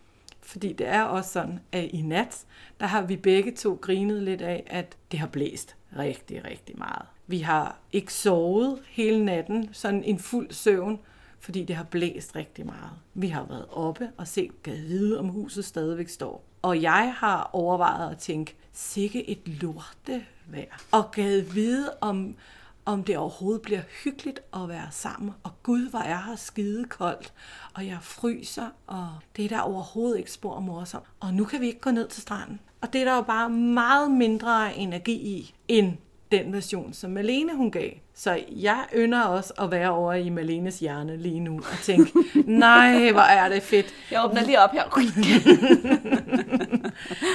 [0.42, 2.44] fordi det er også sådan, at i nat,
[2.80, 7.06] der har vi begge to grinet lidt af, at det har blæst rigtig, rigtig meget.
[7.26, 10.98] Vi har ikke sovet hele natten, sådan en fuld søvn,
[11.40, 12.90] fordi det har blæst rigtig meget.
[13.14, 16.44] Vi har været oppe og set gade om huset stadigvæk står.
[16.62, 20.84] Og jeg har overvejet at tænke, sikke et lorte vejr.
[20.92, 22.36] Og gad vide, om,
[22.84, 25.30] om det overhovedet bliver hyggeligt at være sammen.
[25.42, 27.32] Og gud, hvor er her skide koldt.
[27.74, 31.04] Og jeg fryser, og det er der overhovedet ikke spor morsomt.
[31.20, 32.60] Og nu kan vi ikke gå ned til stranden.
[32.80, 35.92] Og det er der jo bare meget mindre energi i, end
[36.32, 37.90] den version, som Malene hun gav.
[38.14, 42.12] Så jeg ynder også at være over i Malenes hjerne lige nu og tænke,
[42.46, 43.86] nej, hvor er det fedt.
[44.10, 44.84] Jeg åbner lige op her.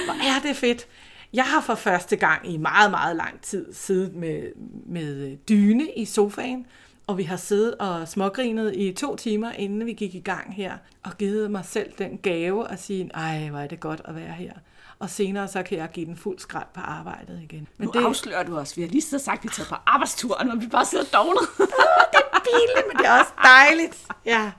[0.06, 0.86] hvor er det fedt.
[1.32, 4.42] Jeg har for første gang i meget, meget lang tid siddet med,
[4.86, 6.66] med dyne i sofaen,
[7.06, 10.76] og vi har siddet og smågrinet i to timer, inden vi gik i gang her,
[11.04, 14.32] og givet mig selv den gave at sige, ej, hvor er det godt at være
[14.32, 14.52] her.
[14.98, 17.68] Og senere så kan jeg give den fuld skrald på arbejdet igen.
[17.76, 18.06] Men nu det...
[18.06, 18.76] afslører du os.
[18.76, 21.42] Vi har lige så sagt, at vi tager på arbejdsturen, og vi bare sidder dognet.
[22.14, 24.06] det pinligt, men det er også dejligt.
[24.26, 24.52] Ja.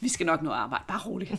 [0.00, 0.84] Vi skal nok nå arbejde.
[0.88, 1.32] Bare roligt.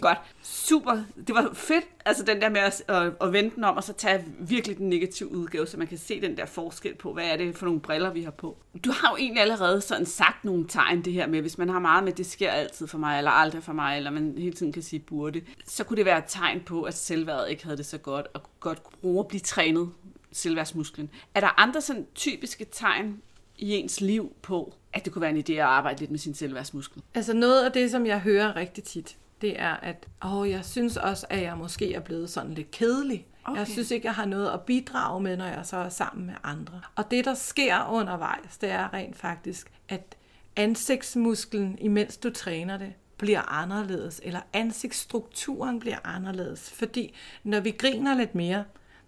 [0.00, 0.18] Godt.
[0.42, 1.02] Super.
[1.26, 3.92] Det var fedt, altså den der med at, at, at vente den om, og så
[3.92, 7.36] tage virkelig den negative udgave, så man kan se den der forskel på, hvad er
[7.36, 8.56] det for nogle briller, vi har på.
[8.84, 11.78] Du har jo egentlig allerede sådan sagt nogle tegn, det her med, hvis man har
[11.78, 14.72] meget med, det sker altid for mig, eller aldrig for mig, eller man hele tiden
[14.72, 17.86] kan sige burde, så kunne det være et tegn på, at selvværdet ikke havde det
[17.86, 19.90] så godt, og godt bruge at blive trænet
[20.32, 21.10] selvværdsmusklen.
[21.34, 23.22] Er der andre sådan typiske tegn
[23.58, 26.34] i ens liv på, at det kunne være en idé at arbejde lidt med sin
[26.34, 27.02] selvværdsmuskel?
[27.14, 30.96] Altså noget af det, som jeg hører rigtig tit, det er, at åh, jeg synes
[30.96, 33.26] også, at jeg måske er blevet sådan lidt kedelig.
[33.44, 33.58] Okay.
[33.58, 36.34] Jeg synes ikke, jeg har noget at bidrage med, når jeg så er sammen med
[36.44, 36.80] andre.
[36.96, 40.16] Og det, der sker undervejs, det er rent faktisk, at
[40.56, 46.70] ansigtsmusklen, imens du træner det, bliver anderledes, eller ansigtsstrukturen bliver anderledes.
[46.70, 48.64] Fordi når vi griner lidt mere,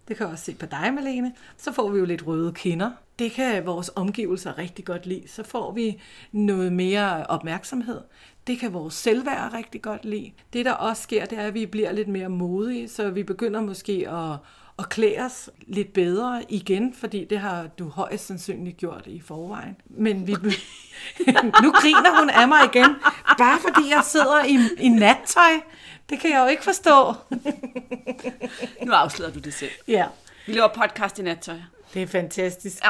[0.07, 2.91] det kan jeg også se på dig, Malene, så får vi jo lidt røde kinder.
[3.19, 5.23] Det kan vores omgivelser rigtig godt lide.
[5.27, 8.01] Så får vi noget mere opmærksomhed.
[8.47, 10.31] Det kan vores selvværd rigtig godt lide.
[10.53, 13.61] Det, der også sker, det er, at vi bliver lidt mere modige, så vi begynder
[13.61, 14.37] måske at,
[14.79, 19.75] at klæde os lidt bedre igen, fordi det har du højst sandsynligt gjort i forvejen.
[19.89, 20.31] Men vi,
[21.63, 22.95] nu griner hun af mig igen,
[23.41, 25.51] bare fordi jeg sidder i, i nattøj.
[26.09, 27.13] Det kan jeg jo ikke forstå.
[28.85, 29.71] nu afslører du det selv.
[29.87, 30.05] Ja.
[30.47, 31.55] Vi laver podcast i nattøj.
[31.93, 32.83] Det er fantastisk.
[32.85, 32.89] Ja.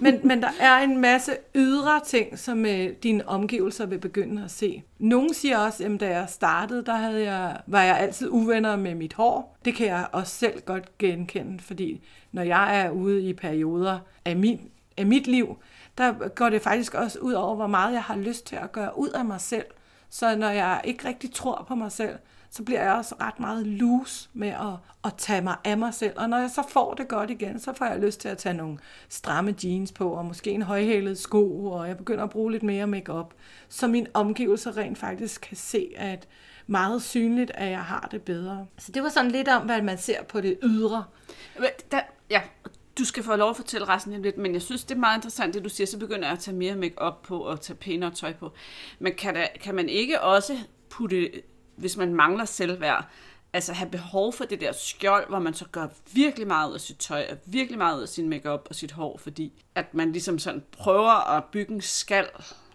[0.00, 4.50] men, men der er en masse ydre ting, som øh, dine omgivelser vil begynde at
[4.50, 4.82] se.
[4.98, 8.94] Nogle siger også, at da jeg startede, der havde jeg, var jeg altid uvenner med
[8.94, 9.58] mit hår.
[9.64, 14.36] Det kan jeg også selv godt genkende, fordi når jeg er ude i perioder af,
[14.36, 14.60] min,
[14.96, 15.58] af mit liv,
[15.98, 18.98] der går det faktisk også ud over, hvor meget jeg har lyst til at gøre
[18.98, 19.64] ud af mig selv.
[20.10, 22.18] Så når jeg ikke rigtig tror på mig selv,
[22.50, 26.12] så bliver jeg også ret meget loose med at, at tage mig af mig selv.
[26.16, 28.54] Og når jeg så får det godt igen, så får jeg lyst til at tage
[28.54, 32.62] nogle stramme jeans på, og måske en højhælet sko, og jeg begynder at bruge lidt
[32.62, 33.34] mere makeup,
[33.68, 36.28] så min omgivelser rent faktisk kan se, at
[36.66, 38.66] meget synligt, at jeg har det bedre.
[38.78, 41.04] Så det var sådan lidt om, hvad man ser på det ydre.
[41.90, 42.42] Der, ja,
[42.98, 45.54] du skal få lov at fortælle resten lidt, men jeg synes, det er meget interessant,
[45.54, 48.32] det du siger, så begynder jeg at tage mere make på og tage pænere tøj
[48.32, 48.52] på.
[48.98, 50.58] Men kan, der, kan man ikke også
[50.90, 51.30] putte
[51.78, 53.04] hvis man mangler selvværd,
[53.52, 56.80] altså have behov for det der skjold, hvor man så gør virkelig meget ud af
[56.80, 60.12] sit tøj, og virkelig meget ud af sin makeup og sit hår, fordi at man
[60.12, 62.26] ligesom sådan prøver at bygge en skal.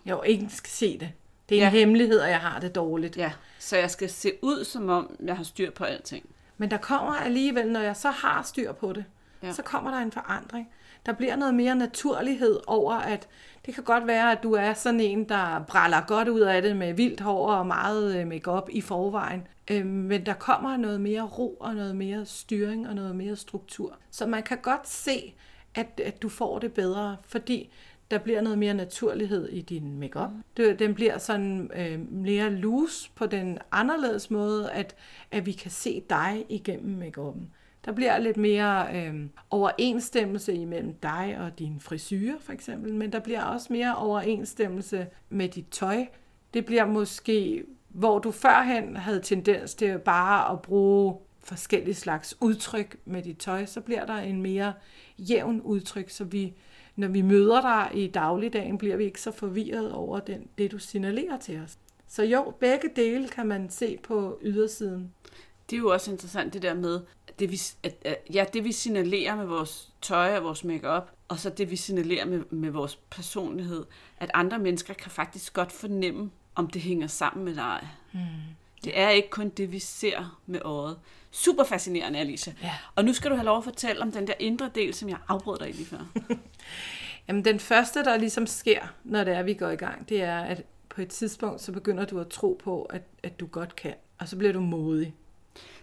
[0.05, 1.11] Jo, ingen skal se det.
[1.49, 1.67] Det er ja.
[1.67, 3.17] en hemmelighed, at jeg har det dårligt.
[3.17, 6.29] Ja, så jeg skal se ud, som om jeg har styr på alting.
[6.57, 9.05] Men der kommer alligevel, når jeg så har styr på det,
[9.43, 9.51] ja.
[9.51, 10.69] så kommer der en forandring.
[11.05, 13.27] Der bliver noget mere naturlighed over, at
[13.65, 16.75] det kan godt være, at du er sådan en, der bræller godt ud af det
[16.75, 19.47] med vildt hår og meget øh, makeup i forvejen.
[19.71, 23.97] Øhm, men der kommer noget mere ro og noget mere styring og noget mere struktur.
[24.11, 25.33] Så man kan godt se,
[25.75, 27.69] at, at du får det bedre, fordi
[28.11, 30.29] der bliver noget mere naturlighed i din makeup.
[30.57, 30.77] Mm.
[30.77, 34.95] Den bliver sådan øh, mere loose på den anderledes måde, at,
[35.31, 37.53] at vi kan se dig igennem makeupen.
[37.85, 43.19] Der bliver lidt mere øh, overensstemmelse imellem dig og din frisyr, for eksempel, men der
[43.19, 46.05] bliver også mere overensstemmelse med dit tøj.
[46.53, 52.97] Det bliver måske, hvor du førhen havde tendens til bare at bruge forskellige slags udtryk
[53.05, 54.73] med dit tøj, så bliver der en mere
[55.17, 56.53] jævn udtryk, så vi,
[56.95, 60.77] når vi møder dig i dagligdagen, bliver vi ikke så forvirret over den, det, du
[60.77, 61.77] signalerer til os.
[62.07, 65.13] Så jo, begge dele kan man se på ydersiden.
[65.69, 67.01] Det er jo også interessant det der med,
[67.39, 71.39] det vi, at, at, ja, det vi signalerer med vores tøj og vores makeup, og
[71.39, 73.85] så det vi signalerer med, med vores personlighed,
[74.17, 77.89] at andre mennesker kan faktisk godt fornemme, om det hænger sammen med dig.
[78.11, 78.21] Hmm.
[78.83, 80.99] Det er ikke kun det, vi ser med øjet.
[81.31, 82.53] Super fascinerende, Alicia.
[82.61, 82.73] Ja.
[82.95, 85.17] Og nu skal du have lov at fortælle om den der indre del, som jeg
[85.27, 86.05] afbrød dig lige før.
[87.27, 90.39] Jamen, den første, der ligesom sker, når det er, vi går i gang, det er,
[90.39, 93.93] at på et tidspunkt, så begynder du at tro på, at, at du godt kan.
[94.19, 95.13] Og så bliver du modig.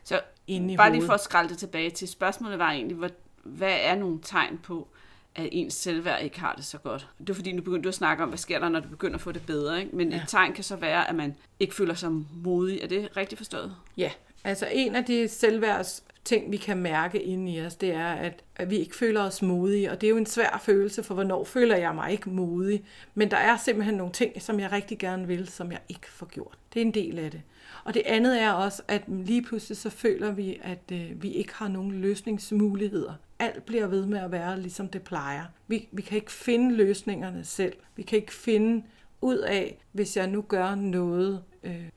[0.04, 3.10] Så inde i bare lige for at skralde det tilbage til, spørgsmålet var egentlig, hvad,
[3.42, 4.88] hvad er nogle tegn på,
[5.34, 7.08] at ens selvværd ikke har det så godt.
[7.18, 9.14] Det er fordi, nu begynder du at snakke om, hvad sker der, når du begynder
[9.14, 9.80] at få det bedre.
[9.80, 9.96] Ikke?
[9.96, 10.16] Men ja.
[10.16, 12.10] et tegn kan så være, at man ikke føler sig
[12.44, 12.80] modig.
[12.82, 13.76] Er det rigtigt forstået?
[13.96, 14.10] Ja,
[14.44, 18.42] altså en af de selvværds ting, vi kan mærke inde i os, det er, at,
[18.56, 19.90] at vi ikke føler os modige.
[19.90, 22.84] Og det er jo en svær følelse, for hvornår føler jeg mig ikke modig.
[23.14, 26.26] Men der er simpelthen nogle ting, som jeg rigtig gerne vil, som jeg ikke får
[26.26, 26.58] gjort.
[26.74, 27.42] Det er en del af det.
[27.84, 31.54] Og det andet er også, at lige pludselig så føler vi, at øh, vi ikke
[31.54, 33.14] har nogen løsningsmuligheder.
[33.38, 35.44] Alt bliver ved med at være, ligesom det plejer.
[35.68, 37.76] Vi, vi kan ikke finde løsningerne selv.
[37.96, 38.84] Vi kan ikke finde
[39.20, 41.42] ud af, hvis jeg nu gør noget.
[41.64, 41.88] Øh.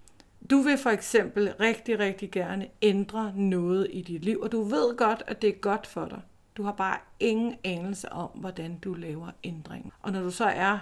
[0.50, 4.98] Du vil for eksempel rigtig, rigtig gerne ændre noget i dit liv, og du ved
[4.98, 6.22] godt, at det er godt for dig.
[6.58, 9.91] Du har bare ingen anelse om, hvordan du laver ændringen.
[10.02, 10.80] Og når du så er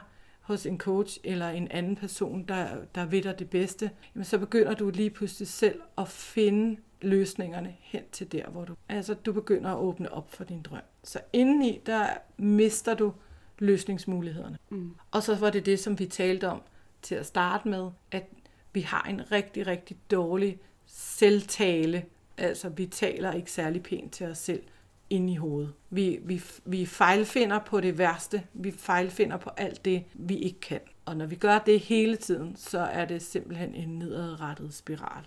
[0.52, 4.38] hos en coach eller en anden person, der, der ved dig det bedste, jamen så
[4.38, 8.76] begynder du lige pludselig selv at finde løsningerne hen til der, hvor du...
[8.90, 10.82] Altså, du begynder at åbne op for din drøm.
[11.04, 13.14] Så indeni, der mister du
[13.60, 14.58] løsningsmulighederne.
[14.70, 14.96] Mm.
[15.12, 16.62] Og så var det det, som vi talte om
[17.02, 18.26] til at starte med, at
[18.74, 22.06] vi har en rigtig, rigtig dårlig selvtale.
[22.38, 24.64] Altså, vi taler ikke særlig pænt til os selv
[25.12, 25.74] ind i hovedet.
[25.90, 28.44] Vi, vi, vi fejlfinder på det værste.
[28.54, 30.80] Vi fejlfinder på alt det, vi ikke kan.
[31.06, 35.24] Og når vi gør det hele tiden, så er det simpelthen en nedadrettet spiral.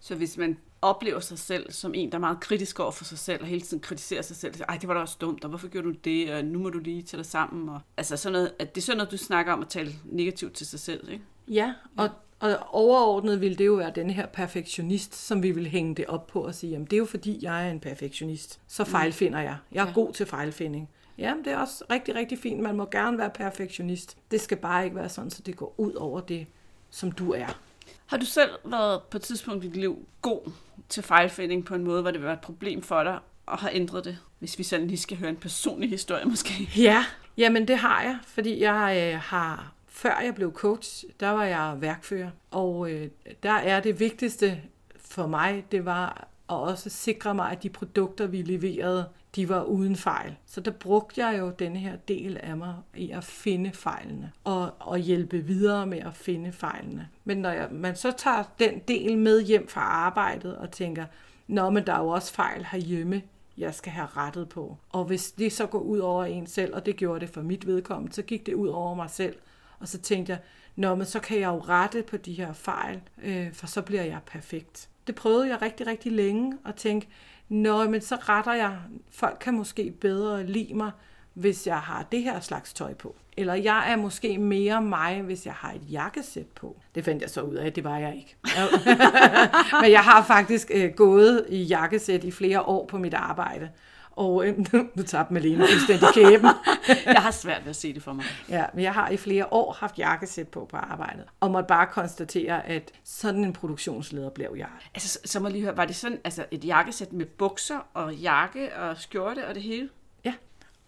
[0.00, 3.18] Så hvis man oplever sig selv som en, der er meget kritisk over for sig
[3.18, 5.68] selv, og hele tiden kritiserer sig selv, ej, det var da også dumt, og hvorfor
[5.68, 7.68] gjorde du det, og nu må du lige tage dig sammen.
[7.68, 10.52] Og, altså sådan noget, at det er sådan noget, du snakker om at tale negativt
[10.52, 11.24] til sig selv, ikke?
[11.48, 15.94] Ja, og og overordnet ville det jo være den her perfektionist, som vi vil hænge
[15.94, 18.60] det op på og sige, jamen det er jo fordi, jeg er en perfektionist.
[18.66, 18.90] Så mm.
[18.90, 19.56] fejlfinder jeg.
[19.72, 19.92] Jeg er ja.
[19.92, 20.88] god til fejlfinding.
[21.18, 22.60] Jamen det er også rigtig, rigtig fint.
[22.60, 24.16] Man må gerne være perfektionist.
[24.30, 26.46] Det skal bare ikke være sådan, så det går ud over det,
[26.90, 27.60] som du er.
[28.06, 30.50] Har du selv været på et tidspunkt i dit liv god
[30.88, 34.04] til fejlfinding på en måde, hvor det være et problem for dig, og har ændret
[34.04, 34.18] det?
[34.38, 36.70] Hvis vi sådan lige skal høre en personlig historie måske.
[36.76, 37.04] Ja,
[37.36, 41.76] jamen det har jeg, fordi jeg øh, har før jeg blev coach, der var jeg
[41.80, 43.10] værkfører, og øh,
[43.42, 44.60] der er det vigtigste
[44.96, 49.62] for mig, det var at også sikre mig, at de produkter, vi leverede, de var
[49.62, 50.36] uden fejl.
[50.46, 54.74] Så der brugte jeg jo den her del af mig i at finde fejlene og,
[54.78, 57.08] og hjælpe videre med at finde fejlene.
[57.24, 61.04] Men når jeg, man så tager den del med hjem fra arbejdet og tænker,
[61.48, 63.22] Nå, men der er jo også fejl herhjemme,
[63.58, 64.76] jeg skal have rettet på.
[64.90, 67.66] Og hvis det så går ud over en selv, og det gjorde det for mit
[67.66, 69.36] vedkommende, så gik det ud over mig selv.
[69.80, 70.40] Og så tænkte jeg,
[70.76, 74.02] Nå, men så kan jeg jo rette på de her fejl, øh, for så bliver
[74.02, 74.88] jeg perfekt.
[75.06, 77.08] Det prøvede jeg rigtig, rigtig længe at tænke,
[77.48, 78.78] Nå, men så retter jeg.
[79.10, 80.90] Folk kan måske bedre lide mig,
[81.34, 83.16] hvis jeg har det her slags tøj på.
[83.36, 86.76] Eller jeg er måske mere mig, hvis jeg har et jakkesæt på.
[86.94, 88.36] Det fandt jeg så ud af, det var jeg ikke.
[89.82, 93.70] Men jeg har faktisk øh, gået i jakkesæt i flere år på mit arbejde.
[94.16, 94.58] Og øh,
[94.96, 96.50] nu tabte Malene fuldstændig kæben.
[97.14, 98.24] jeg har svært ved at se det for mig.
[98.48, 101.24] Ja, men jeg har i flere år haft jakkesæt på på arbejdet.
[101.40, 104.68] Og måtte bare konstatere, at sådan en produktionsleder blev jeg.
[104.94, 108.76] Altså, så må lige høre, var det sådan altså et jakkesæt med bukser og jakke
[108.76, 109.88] og skjorte og det hele?
[110.24, 110.34] Ja,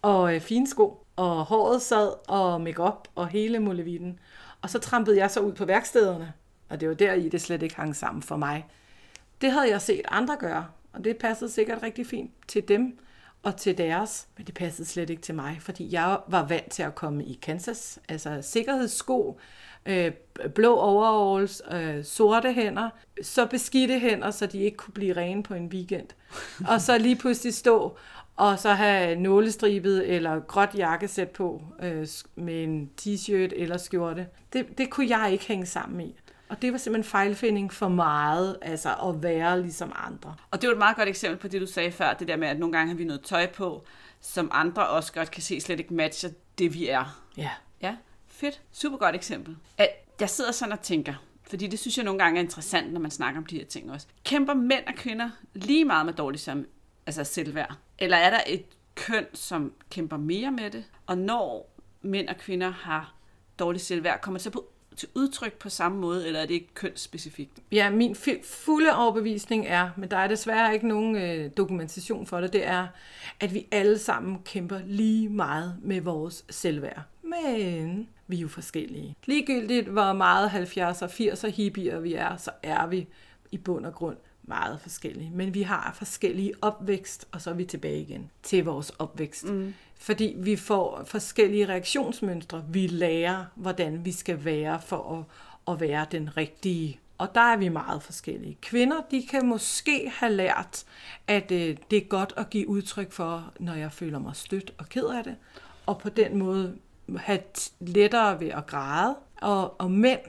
[0.01, 1.05] og øh, fine sko.
[1.15, 4.19] Og håret sad og makeup og hele muligheden.
[4.61, 6.33] Og så trampede jeg så ud på værkstederne.
[6.69, 8.67] Og det var der i, det slet ikke hang sammen for mig.
[9.41, 12.99] Det havde jeg set andre gøre, og det passede sikkert rigtig fint til dem
[13.43, 16.83] og til deres, men det passede slet ikke til mig, fordi jeg var vant til
[16.83, 19.39] at komme i Kansas, altså sikkerhedssko,
[19.85, 20.11] øh,
[20.55, 22.89] blå overalls, øh, sorte hænder,
[23.21, 26.07] så beskidte hænder, så de ikke kunne blive rene på en weekend.
[26.67, 27.97] Og så lige pludselig stå
[28.39, 34.27] og så have nålestribet eller gråt jakkesæt på øh, med en t-shirt eller skjorte.
[34.53, 36.19] Det, det kunne jeg ikke hænge sammen i.
[36.49, 40.35] Og det var simpelthen fejlfinding for meget, altså at være ligesom andre.
[40.51, 42.47] Og det var et meget godt eksempel på det, du sagde før, det der med,
[42.47, 43.85] at nogle gange har vi noget tøj på,
[44.21, 47.23] som andre også godt kan se slet ikke matcher det, vi er.
[47.37, 47.49] Ja.
[47.81, 47.95] Ja,
[48.27, 48.61] fedt.
[48.71, 49.57] Super godt eksempel.
[49.77, 51.13] At jeg sidder sådan og tænker,
[51.49, 53.91] fordi det synes jeg nogle gange er interessant, når man snakker om de her ting
[53.91, 54.07] også.
[54.23, 56.65] Kæmper mænd og kvinder lige meget med dårlig som,
[57.05, 57.75] altså selvværd?
[57.99, 60.83] Eller er der et køn, som kæmper mere med det?
[61.05, 63.13] Og når mænd og kvinder har
[63.59, 66.73] dårlig selvværd, kommer det så på til udtryk på samme måde, eller er det ikke
[66.73, 67.51] kønsspecifikt?
[67.71, 72.53] Ja, min fulde overbevisning er, men der er desværre ikke nogen øh, dokumentation for det,
[72.53, 72.87] det er,
[73.39, 77.01] at vi alle sammen kæmper lige meget med vores selvværd.
[77.23, 79.15] Men vi er jo forskellige.
[79.25, 83.07] Ligegyldigt hvor meget 70'er og 80'er hippier vi er, så er vi
[83.51, 84.17] i bund og grund
[84.49, 85.31] meget forskellige.
[85.33, 89.45] Men vi har forskellige opvækst, og så er vi tilbage igen til vores opvækst.
[89.45, 89.73] Mm.
[89.95, 92.65] Fordi vi får forskellige reaktionsmønstre.
[92.69, 96.99] Vi lærer, hvordan vi skal være for at, at være den rigtige.
[97.17, 98.57] Og der er vi meget forskellige.
[98.61, 100.83] Kvinder, de kan måske have lært,
[101.27, 104.89] at øh, det er godt at give udtryk for, når jeg føler mig stødt og
[104.89, 105.35] ked af det.
[105.85, 106.77] Og på den måde
[107.17, 107.39] have
[107.79, 109.15] lettere ved at græde.
[109.41, 110.19] Og, og mænd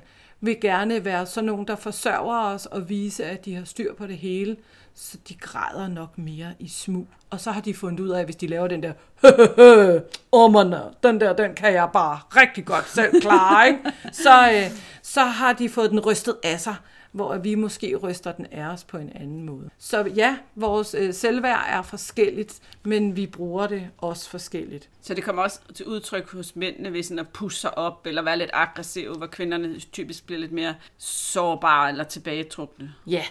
[0.41, 4.07] vil gerne være sådan nogen, der forsørger os og vise, at de har styr på
[4.07, 4.57] det hele.
[4.95, 7.07] Så de græder nok mere i smug.
[7.31, 8.93] Og så har de fundet ud af, at hvis de laver den der,
[10.33, 10.55] oh
[11.03, 13.81] den der, den kan jeg bare rigtig godt selv klare, ikke?
[14.25, 14.71] Så, øh,
[15.03, 16.75] så har de fået den rystet af sig
[17.13, 19.71] hvor vi måske ryster den af os på en anden måde.
[19.79, 24.89] Så ja, vores øh, selvværd er forskelligt, men vi bruger det også forskelligt.
[25.01, 28.23] Så det kommer også til udtryk hos mændene ved sådan at pusse sig op eller
[28.23, 32.95] være lidt aggressive, hvor kvinderne typisk bliver lidt mere sårbare eller tilbagetrukne.
[33.07, 33.25] Ja.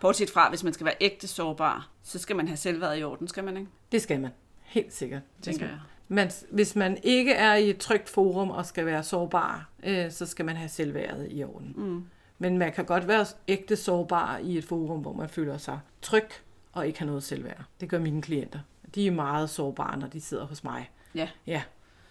[0.00, 3.28] Bortset fra, hvis man skal være ægte sårbar, så skal man have selvværd i orden,
[3.28, 3.68] skal man ikke?
[3.92, 4.30] Det skal man.
[4.62, 5.22] Helt sikkert.
[5.42, 5.78] Tænker jeg.
[6.08, 10.26] Men hvis man ikke er i et trygt forum og skal være sårbar, øh, så
[10.26, 11.74] skal man have selvværdet i orden.
[11.76, 12.04] Mm.
[12.38, 16.28] Men man kan godt være ægte sårbar i et forum, hvor man føler sig tryg
[16.72, 17.62] og ikke har noget selvværd.
[17.80, 18.58] Det gør mine klienter.
[18.94, 20.90] De er meget sårbare, når de sidder hos mig.
[21.14, 21.28] Ja.
[21.46, 21.62] Ja.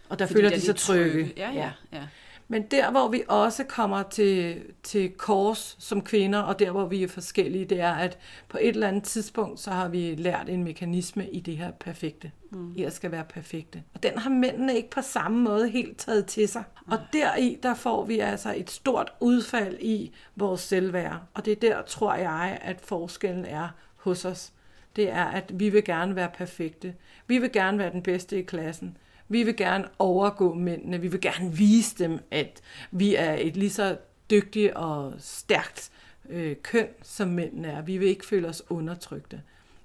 [0.09, 1.11] Og der Fordi føler de sig trygge.
[1.11, 1.33] trygge.
[1.37, 2.03] Ja, ja, ja.
[2.47, 7.03] Men der, hvor vi også kommer til, til kors som kvinder, og der, hvor vi
[7.03, 8.17] er forskellige, det er, at
[8.49, 12.31] på et eller andet tidspunkt, så har vi lært en mekanisme i det her perfekte.
[12.51, 12.73] Mm.
[12.75, 13.83] I at skal være perfekte.
[13.93, 16.63] Og den har mændene ikke på samme måde helt taget til sig.
[16.85, 16.91] Mm.
[16.91, 21.21] Og deri, der får vi altså et stort udfald i vores selvværd.
[21.33, 24.51] Og det er der, tror jeg, at forskellen er hos os.
[24.95, 26.93] Det er, at vi vil gerne være perfekte.
[27.27, 28.97] Vi vil gerne være den bedste i klassen.
[29.27, 31.01] Vi vil gerne overgå mændene.
[31.01, 32.61] Vi vil gerne vise dem, at
[32.91, 33.97] vi er et lige så
[34.29, 35.91] dygtigt og stærkt
[36.29, 37.81] øh, køn, som mændene er.
[37.81, 39.41] Vi vil ikke føle os undertrykte.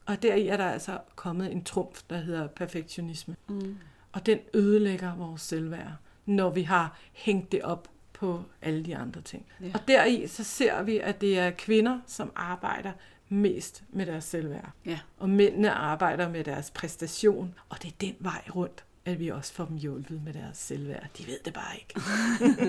[0.06, 3.36] Og deri er der altså kommet en trumf, der hedder perfektionisme.
[3.48, 3.76] Mm.
[4.12, 5.92] Og den ødelægger vores selvværd,
[6.26, 9.46] når vi har hængt det op på alle de andre ting.
[9.60, 9.70] Ja.
[9.74, 12.92] Og deri så ser vi, at det er kvinder, som arbejder
[13.28, 14.70] mest med deres selvværd.
[14.86, 14.98] Ja.
[15.18, 19.52] Og mændene arbejder med deres præstation, og det er den vej rundt at vi også
[19.52, 21.06] får dem hjulpet med deres selvværd.
[21.18, 22.00] De ved det bare ikke.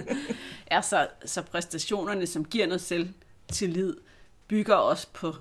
[0.72, 3.98] ja, så, så præstationerne, som giver noget selvtillid,
[4.48, 5.36] bygger også på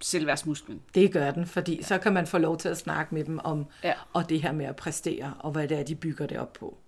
[0.00, 0.82] selvværdsmusklen.
[0.94, 3.66] Det gør den, fordi så kan man få lov til at snakke med dem om
[3.84, 3.92] ja.
[4.12, 6.78] og det her med at præstere, og hvad det er, de bygger det op på.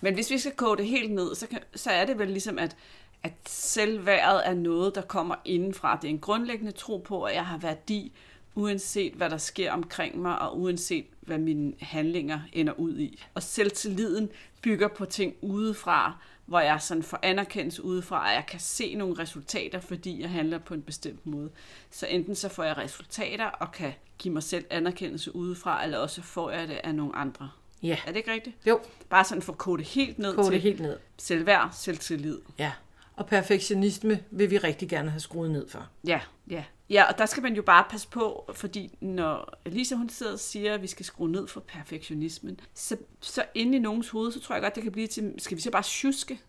[0.00, 2.58] Men hvis vi skal kode det helt ned, så, kan, så er det vel ligesom,
[2.58, 2.76] at,
[3.22, 5.98] at selvværdet er noget, der kommer indenfra.
[6.02, 8.12] Det er en grundlæggende tro på, at jeg har værdi,
[8.54, 13.22] uanset hvad der sker omkring mig, og uanset hvad mine handlinger ender ud i.
[13.34, 14.30] Og selvtilliden
[14.62, 19.18] bygger på ting udefra, hvor jeg sådan får anerkendelse udefra, at jeg kan se nogle
[19.18, 21.50] resultater, fordi jeg handler på en bestemt måde.
[21.90, 26.22] Så enten så får jeg resultater og kan give mig selv anerkendelse udefra, eller også
[26.22, 27.50] får jeg det af nogle andre.
[27.82, 27.98] Ja.
[28.06, 28.56] Er det ikke rigtigt?
[28.66, 28.80] Jo.
[29.10, 30.98] Bare sådan for at kode helt ned kode til helt ned.
[31.18, 32.38] selvværd, selvtillid.
[32.58, 32.72] Ja.
[33.16, 35.88] Og perfektionisme vil vi rigtig gerne have skruet ned for.
[36.06, 36.64] Ja, ja.
[36.90, 40.40] Ja, og der skal man jo bare passe på, fordi når Lisa hun sidder og
[40.40, 44.40] siger, at vi skal skrue ned for perfektionismen, så, så inde i nogens hoved, så
[44.40, 46.40] tror jeg godt, det kan blive til, skal vi så bare tjuske?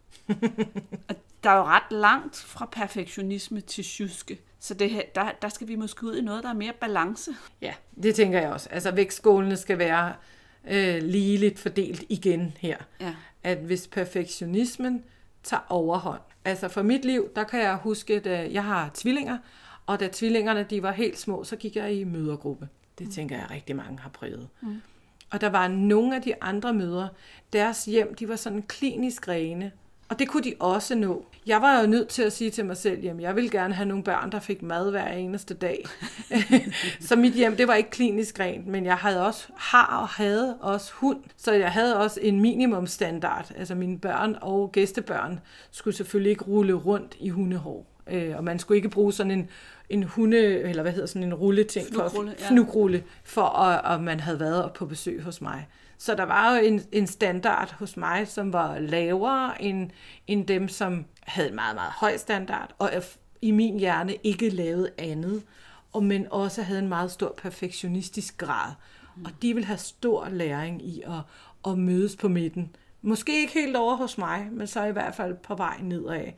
[1.09, 4.41] og der er jo ret langt fra perfektionisme til tjuske.
[4.59, 7.31] Så det her, der, der skal vi måske ud i noget, der er mere balance.
[7.61, 8.69] Ja, det tænker jeg også.
[8.71, 10.13] Altså vægtskålene skal være
[10.67, 12.77] øh, ligeligt fordelt igen her.
[12.99, 13.15] Ja.
[13.43, 15.03] At hvis perfektionismen
[15.43, 16.21] tager overhånd.
[16.45, 19.37] Altså for mit liv, der kan jeg huske, at jeg har tvillinger,
[19.85, 22.69] Og da tvillingerne de var helt små, så gik jeg i mødergruppe.
[22.99, 24.47] Det tænker jeg rigtig mange har prøvet.
[24.61, 24.81] Mm.
[25.31, 27.09] Og der var nogle af de andre mødre,
[27.53, 29.71] deres hjem, de var sådan klinisk rene.
[30.09, 31.25] Og det kunne de også nå.
[31.45, 33.87] Jeg var jo nødt til at sige til mig selv, jamen jeg vil gerne have
[33.87, 35.85] nogle børn, der fik mad hver eneste dag.
[37.07, 40.57] så mit hjem, det var ikke klinisk rent, men jeg havde også, har og havde
[40.61, 41.19] også hund.
[41.37, 43.51] Så jeg havde også en minimumstandard.
[43.55, 45.39] Altså mine børn og gæstebørn
[45.71, 47.94] skulle selvfølgelig ikke rulle rundt i hundehår.
[48.07, 49.49] Øh, og man skulle ikke bruge sådan en,
[49.89, 52.49] en hunde, eller hvad hedder sådan en rulleting, Fnugrulle, for, ja.
[52.49, 55.67] fnugrulle, for at, at man havde været på besøg hos mig.
[55.97, 59.89] Så der var jo en, en standard hos mig, som var lavere end,
[60.27, 62.91] end dem, som havde en meget, meget høj standard, og
[63.41, 65.43] i min hjerne ikke lavede andet,
[65.93, 68.71] og men også havde en meget stor perfektionistisk grad.
[69.25, 71.21] Og de vil have stor læring i at,
[71.71, 72.75] at mødes på midten.
[73.01, 76.31] Måske ikke helt over hos mig, men så i hvert fald på vej nedad.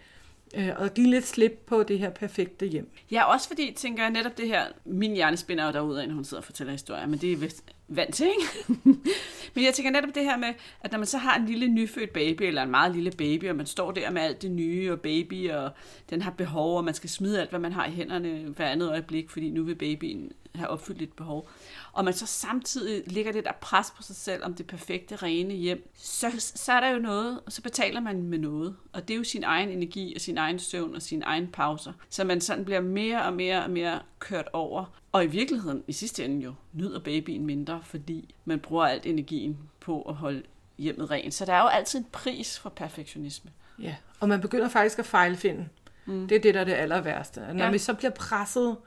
[0.56, 2.90] Øh, Og give lidt slip på det her perfekte hjem.
[3.12, 6.24] Ja, også fordi, tænker jeg netop det her, min hjerne spinner jo derude, når hun
[6.26, 8.82] sidder og fortæller historier, men det er vist vant til, ikke?
[9.54, 10.48] men jeg tænker netop det her med,
[10.82, 13.56] at når man så har en lille nyfødt baby, eller en meget lille baby, og
[13.56, 15.72] man står der med alt det nye, og baby, og
[16.10, 18.90] den har behov, og man skal smide alt, hvad man har i hænderne hver andet
[18.90, 21.50] øjeblik, fordi nu vil babyen have opfyldt et behov,
[21.94, 25.54] og man så samtidig ligger det der pres på sig selv om det perfekte, rene
[25.54, 28.76] hjem, så, så er der jo noget, og så betaler man med noget.
[28.94, 31.94] Og det er jo sin egen energi, og sin egen søvn, og sin egen pauser.
[32.10, 34.86] Så man sådan bliver mere og mere og mere kørt over.
[35.12, 39.58] Og i virkeligheden, i sidste ende jo, nyder babyen mindre, fordi man bruger alt energien
[39.80, 40.44] på at holde
[40.78, 41.34] hjemmet rent.
[41.34, 43.52] Så der er jo altid en pris for perfektionisme.
[43.80, 45.68] Ja, og man begynder faktisk at fejlfinde.
[46.06, 46.28] Mm.
[46.28, 47.40] Det er det, der er det aller værste.
[47.54, 47.72] Når Ja.
[47.72, 48.78] vi så bliver presset,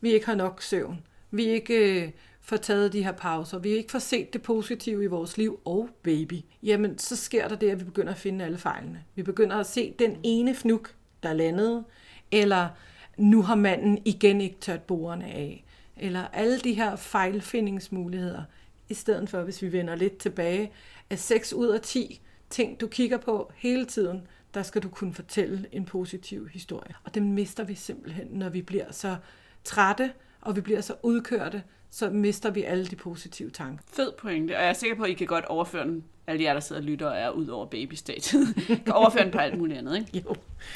[0.00, 2.10] vi ikke har nok søvn, vi ikke øh,
[2.40, 5.88] får taget de her pauser, vi ikke får set det positive i vores liv og
[6.02, 9.04] baby, jamen så sker der det, at vi begynder at finde alle fejlene.
[9.14, 11.84] Vi begynder at se den ene fnuk, der landede,
[12.30, 12.68] eller
[13.16, 15.64] nu har manden igen ikke tørt bordene af,
[15.96, 18.42] eller alle de her fejlfindingsmuligheder,
[18.88, 20.72] i stedet for, hvis vi vender lidt tilbage,
[21.10, 22.20] at 6 ud af 10
[22.50, 26.94] ting, du kigger på hele tiden, der skal du kunne fortælle en positiv historie.
[27.04, 29.16] Og det mister vi simpelthen, når vi bliver så
[29.64, 33.84] trætte, og vi bliver så udkørte, så mister vi alle de positive tanker.
[33.92, 36.52] Fed pointe, og jeg er sikker på, at I kan godt overføre den, alle jer,
[36.52, 39.78] der sidder og lytter og er ud over babystadiet, kan overføre den på alt muligt
[39.78, 40.28] andet, ikke?
[40.28, 40.34] Jo.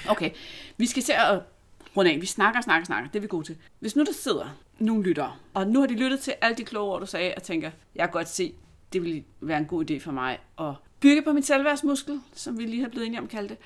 [0.09, 0.31] Okay,
[0.77, 1.43] vi skal til at
[1.97, 2.21] runde af.
[2.21, 3.11] Vi snakker, snakker, snakker.
[3.11, 3.57] Det er vi gode til.
[3.81, 6.93] Hvis nu der sidder nogle lyttere, og nu har de lyttet til alle de kloge
[6.93, 8.55] ord, du sagde, og tænker, jeg kan godt se,
[8.93, 12.65] det ville være en god idé for mig at bygge på min selvværdsmuskel, som vi
[12.65, 13.57] lige har blevet enige om at kalde det.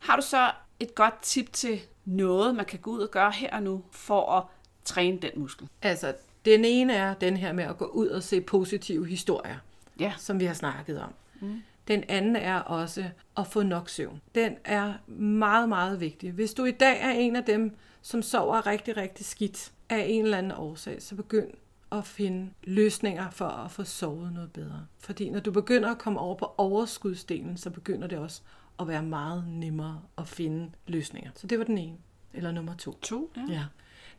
[0.00, 0.50] Har du så
[0.80, 4.32] et godt tip til noget, man kan gå ud og gøre her og nu, for
[4.32, 4.44] at
[4.86, 5.68] træne den muskel?
[5.82, 6.14] Altså,
[6.44, 9.56] den ene er den her med at gå ud og se positive historier,
[10.00, 10.12] Ja.
[10.18, 11.14] som vi har snakket om.
[11.40, 11.62] Mm.
[11.88, 13.04] Den anden er også
[13.36, 14.20] at få nok søvn.
[14.34, 16.32] Den er meget, meget vigtig.
[16.32, 20.24] Hvis du i dag er en af dem, som sover rigtig, rigtig skidt af en
[20.24, 21.48] eller anden årsag, så begynd
[21.92, 24.86] at finde løsninger for at få sovet noget bedre.
[24.98, 28.40] Fordi når du begynder at komme over på overskudsdelen, så begynder det også
[28.80, 31.30] at være meget nemmere at finde løsninger.
[31.34, 31.96] Så det var den ene.
[32.34, 32.92] Eller nummer to.
[33.02, 33.42] To, ja.
[33.52, 33.64] Ja.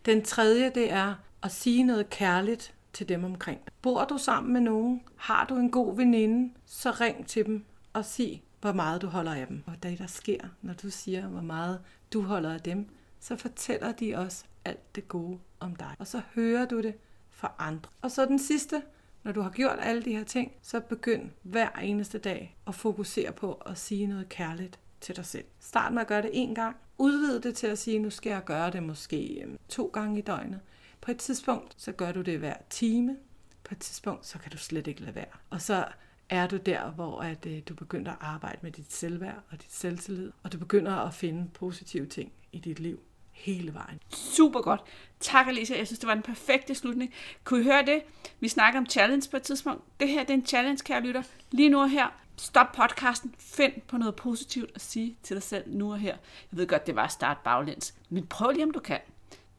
[0.05, 3.59] Den tredje, det er at sige noget kærligt til dem omkring.
[3.81, 5.01] Bor du sammen med nogen?
[5.15, 6.53] Har du en god veninde?
[6.65, 9.63] Så ring til dem og sig, hvor meget du holder af dem.
[9.67, 11.81] Og det, der sker, når du siger, hvor meget
[12.13, 12.89] du holder af dem,
[13.19, 15.95] så fortæller de også alt det gode om dig.
[15.99, 16.93] Og så hører du det
[17.29, 17.89] fra andre.
[18.01, 18.81] Og så den sidste,
[19.23, 23.31] når du har gjort alle de her ting, så begynd hver eneste dag at fokusere
[23.31, 25.45] på at sige noget kærligt til dig selv.
[25.59, 26.75] Start med at gøre det en gang.
[26.97, 30.21] Udvid det til at sige, nu skal jeg gøre det måske øhm, to gange i
[30.21, 30.59] døgnet.
[31.01, 33.17] På et tidspunkt, så gør du det hver time.
[33.63, 35.25] På et tidspunkt, så kan du slet ikke lade være.
[35.49, 35.85] Og så
[36.29, 39.73] er du der, hvor at, øh, du begynder at arbejde med dit selvværd og dit
[39.73, 42.99] selvtillid, og du begynder at finde positive ting i dit liv
[43.31, 43.99] hele vejen.
[44.09, 44.81] Super godt.
[45.19, 45.77] Tak, Alicia.
[45.77, 47.13] Jeg synes, det var en perfekte slutning.
[47.43, 48.01] Kunne I høre det?
[48.39, 49.83] Vi snakker om challenge på et tidspunkt.
[49.99, 51.23] Det her det er en challenge, kære lytter.
[51.51, 52.26] Lige nu og her.
[52.39, 53.35] Stop podcasten.
[53.37, 56.15] Find på noget positivt at sige til dig selv nu og her.
[56.51, 57.93] Jeg ved godt, det var at starte baglæns.
[58.09, 58.99] Men prøv lige, om du kan.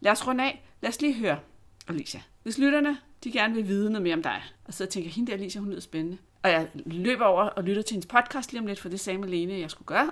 [0.00, 0.62] Lad os runde af.
[0.80, 1.38] Lad os lige høre,
[1.88, 2.22] Alicia.
[2.42, 5.36] Hvis lytterne de gerne vil vide noget mere om dig, og så tænker, hende der
[5.36, 6.18] Alicia, hun lyder spændende.
[6.42, 9.18] Og jeg løber over og lytter til hendes podcast lige om lidt, for det sagde
[9.18, 10.10] Malene, jeg skulle gøre.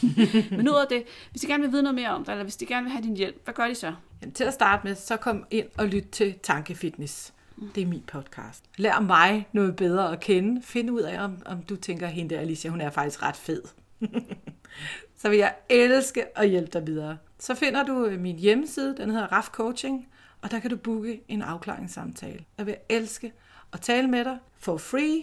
[0.56, 2.56] Men ud af det, hvis de gerne vil vide noget mere om dig, eller hvis
[2.56, 3.94] de gerne vil have din hjælp, hvad gør de så?
[4.22, 7.33] Jamen, til at starte med, så kom ind og lyt til Tankefitness.
[7.74, 8.64] Det er min podcast.
[8.76, 10.62] Lær mig noget bedre at kende.
[10.62, 13.62] Find ud af, om, om du tænker, hende der Alicia, hun er faktisk ret fed.
[15.20, 17.16] så vil jeg elske at hjælpe dig videre.
[17.38, 20.08] Så finder du øh, min hjemmeside, den hedder RAF Coaching,
[20.42, 22.44] og der kan du booke en afklaringssamtale.
[22.58, 23.32] Jeg vil elske
[23.72, 25.22] at tale med dig for free,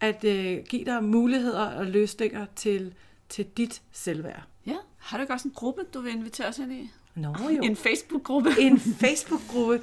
[0.00, 2.94] at øh, give dig muligheder og løsninger til,
[3.28, 4.42] til dit selvværd.
[4.66, 6.90] Ja, har du ikke også en gruppe, du vil invitere os ind i?
[7.14, 7.62] Nå jo.
[7.62, 8.50] En Facebook-gruppe.
[8.58, 9.82] en Facebook-gruppe.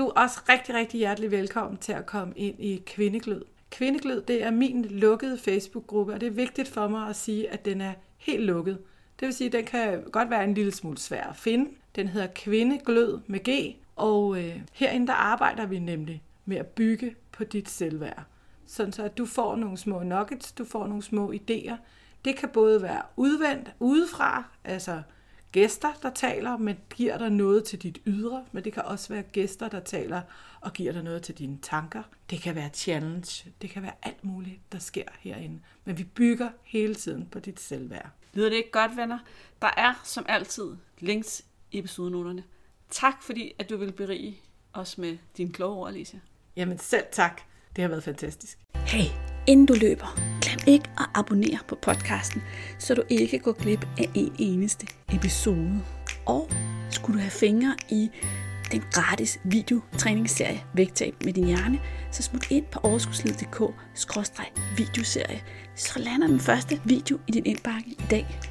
[0.00, 3.44] Du er også rigtig, rigtig hjertelig velkommen til at komme ind i Kvindeglød.
[3.70, 7.64] Kvindeglød, det er min lukkede Facebook-gruppe, og det er vigtigt for mig at sige, at
[7.64, 8.78] den er helt lukket.
[9.20, 11.70] Det vil sige, at den kan godt være en lille smule svær at finde.
[11.96, 17.14] Den hedder Kvindeglød med G, og øh, herinde der arbejder vi nemlig med at bygge
[17.32, 18.24] på dit selvværd.
[18.66, 21.74] Sådan så at du får nogle små nuggets, du får nogle små idéer.
[22.24, 25.02] Det kan både være udvendt udefra, altså
[25.52, 29.22] gæster, der taler, men giver dig noget til dit ydre, men det kan også være
[29.22, 30.22] gæster, der taler
[30.60, 32.02] og giver dig noget til dine tanker.
[32.30, 35.60] Det kan være challenge, det kan være alt muligt, der sker herinde.
[35.84, 38.10] Men vi bygger hele tiden på dit selvværd.
[38.32, 39.18] Lyder det ikke godt, venner?
[39.62, 42.44] Der er som altid links i episodenoterne.
[42.90, 44.40] Tak fordi, at du vil berige
[44.72, 46.20] os med dine kloge ord, Alicia.
[46.56, 47.40] Jamen selv tak.
[47.76, 48.58] Det har været fantastisk.
[48.74, 52.42] Hey, inden du løber, glem ikke at abonnere på podcasten,
[52.78, 55.80] så du ikke går glip af en eneste episode.
[56.26, 56.48] Og
[56.90, 58.10] skulle du have fingre i
[58.72, 61.80] den gratis videotræningsserie Vægtab med din hjerne,
[62.10, 63.62] så smut ind på overskudslid.dk
[64.76, 65.42] videoserie.
[65.74, 68.49] Så lander den første video i din indbakke i dag.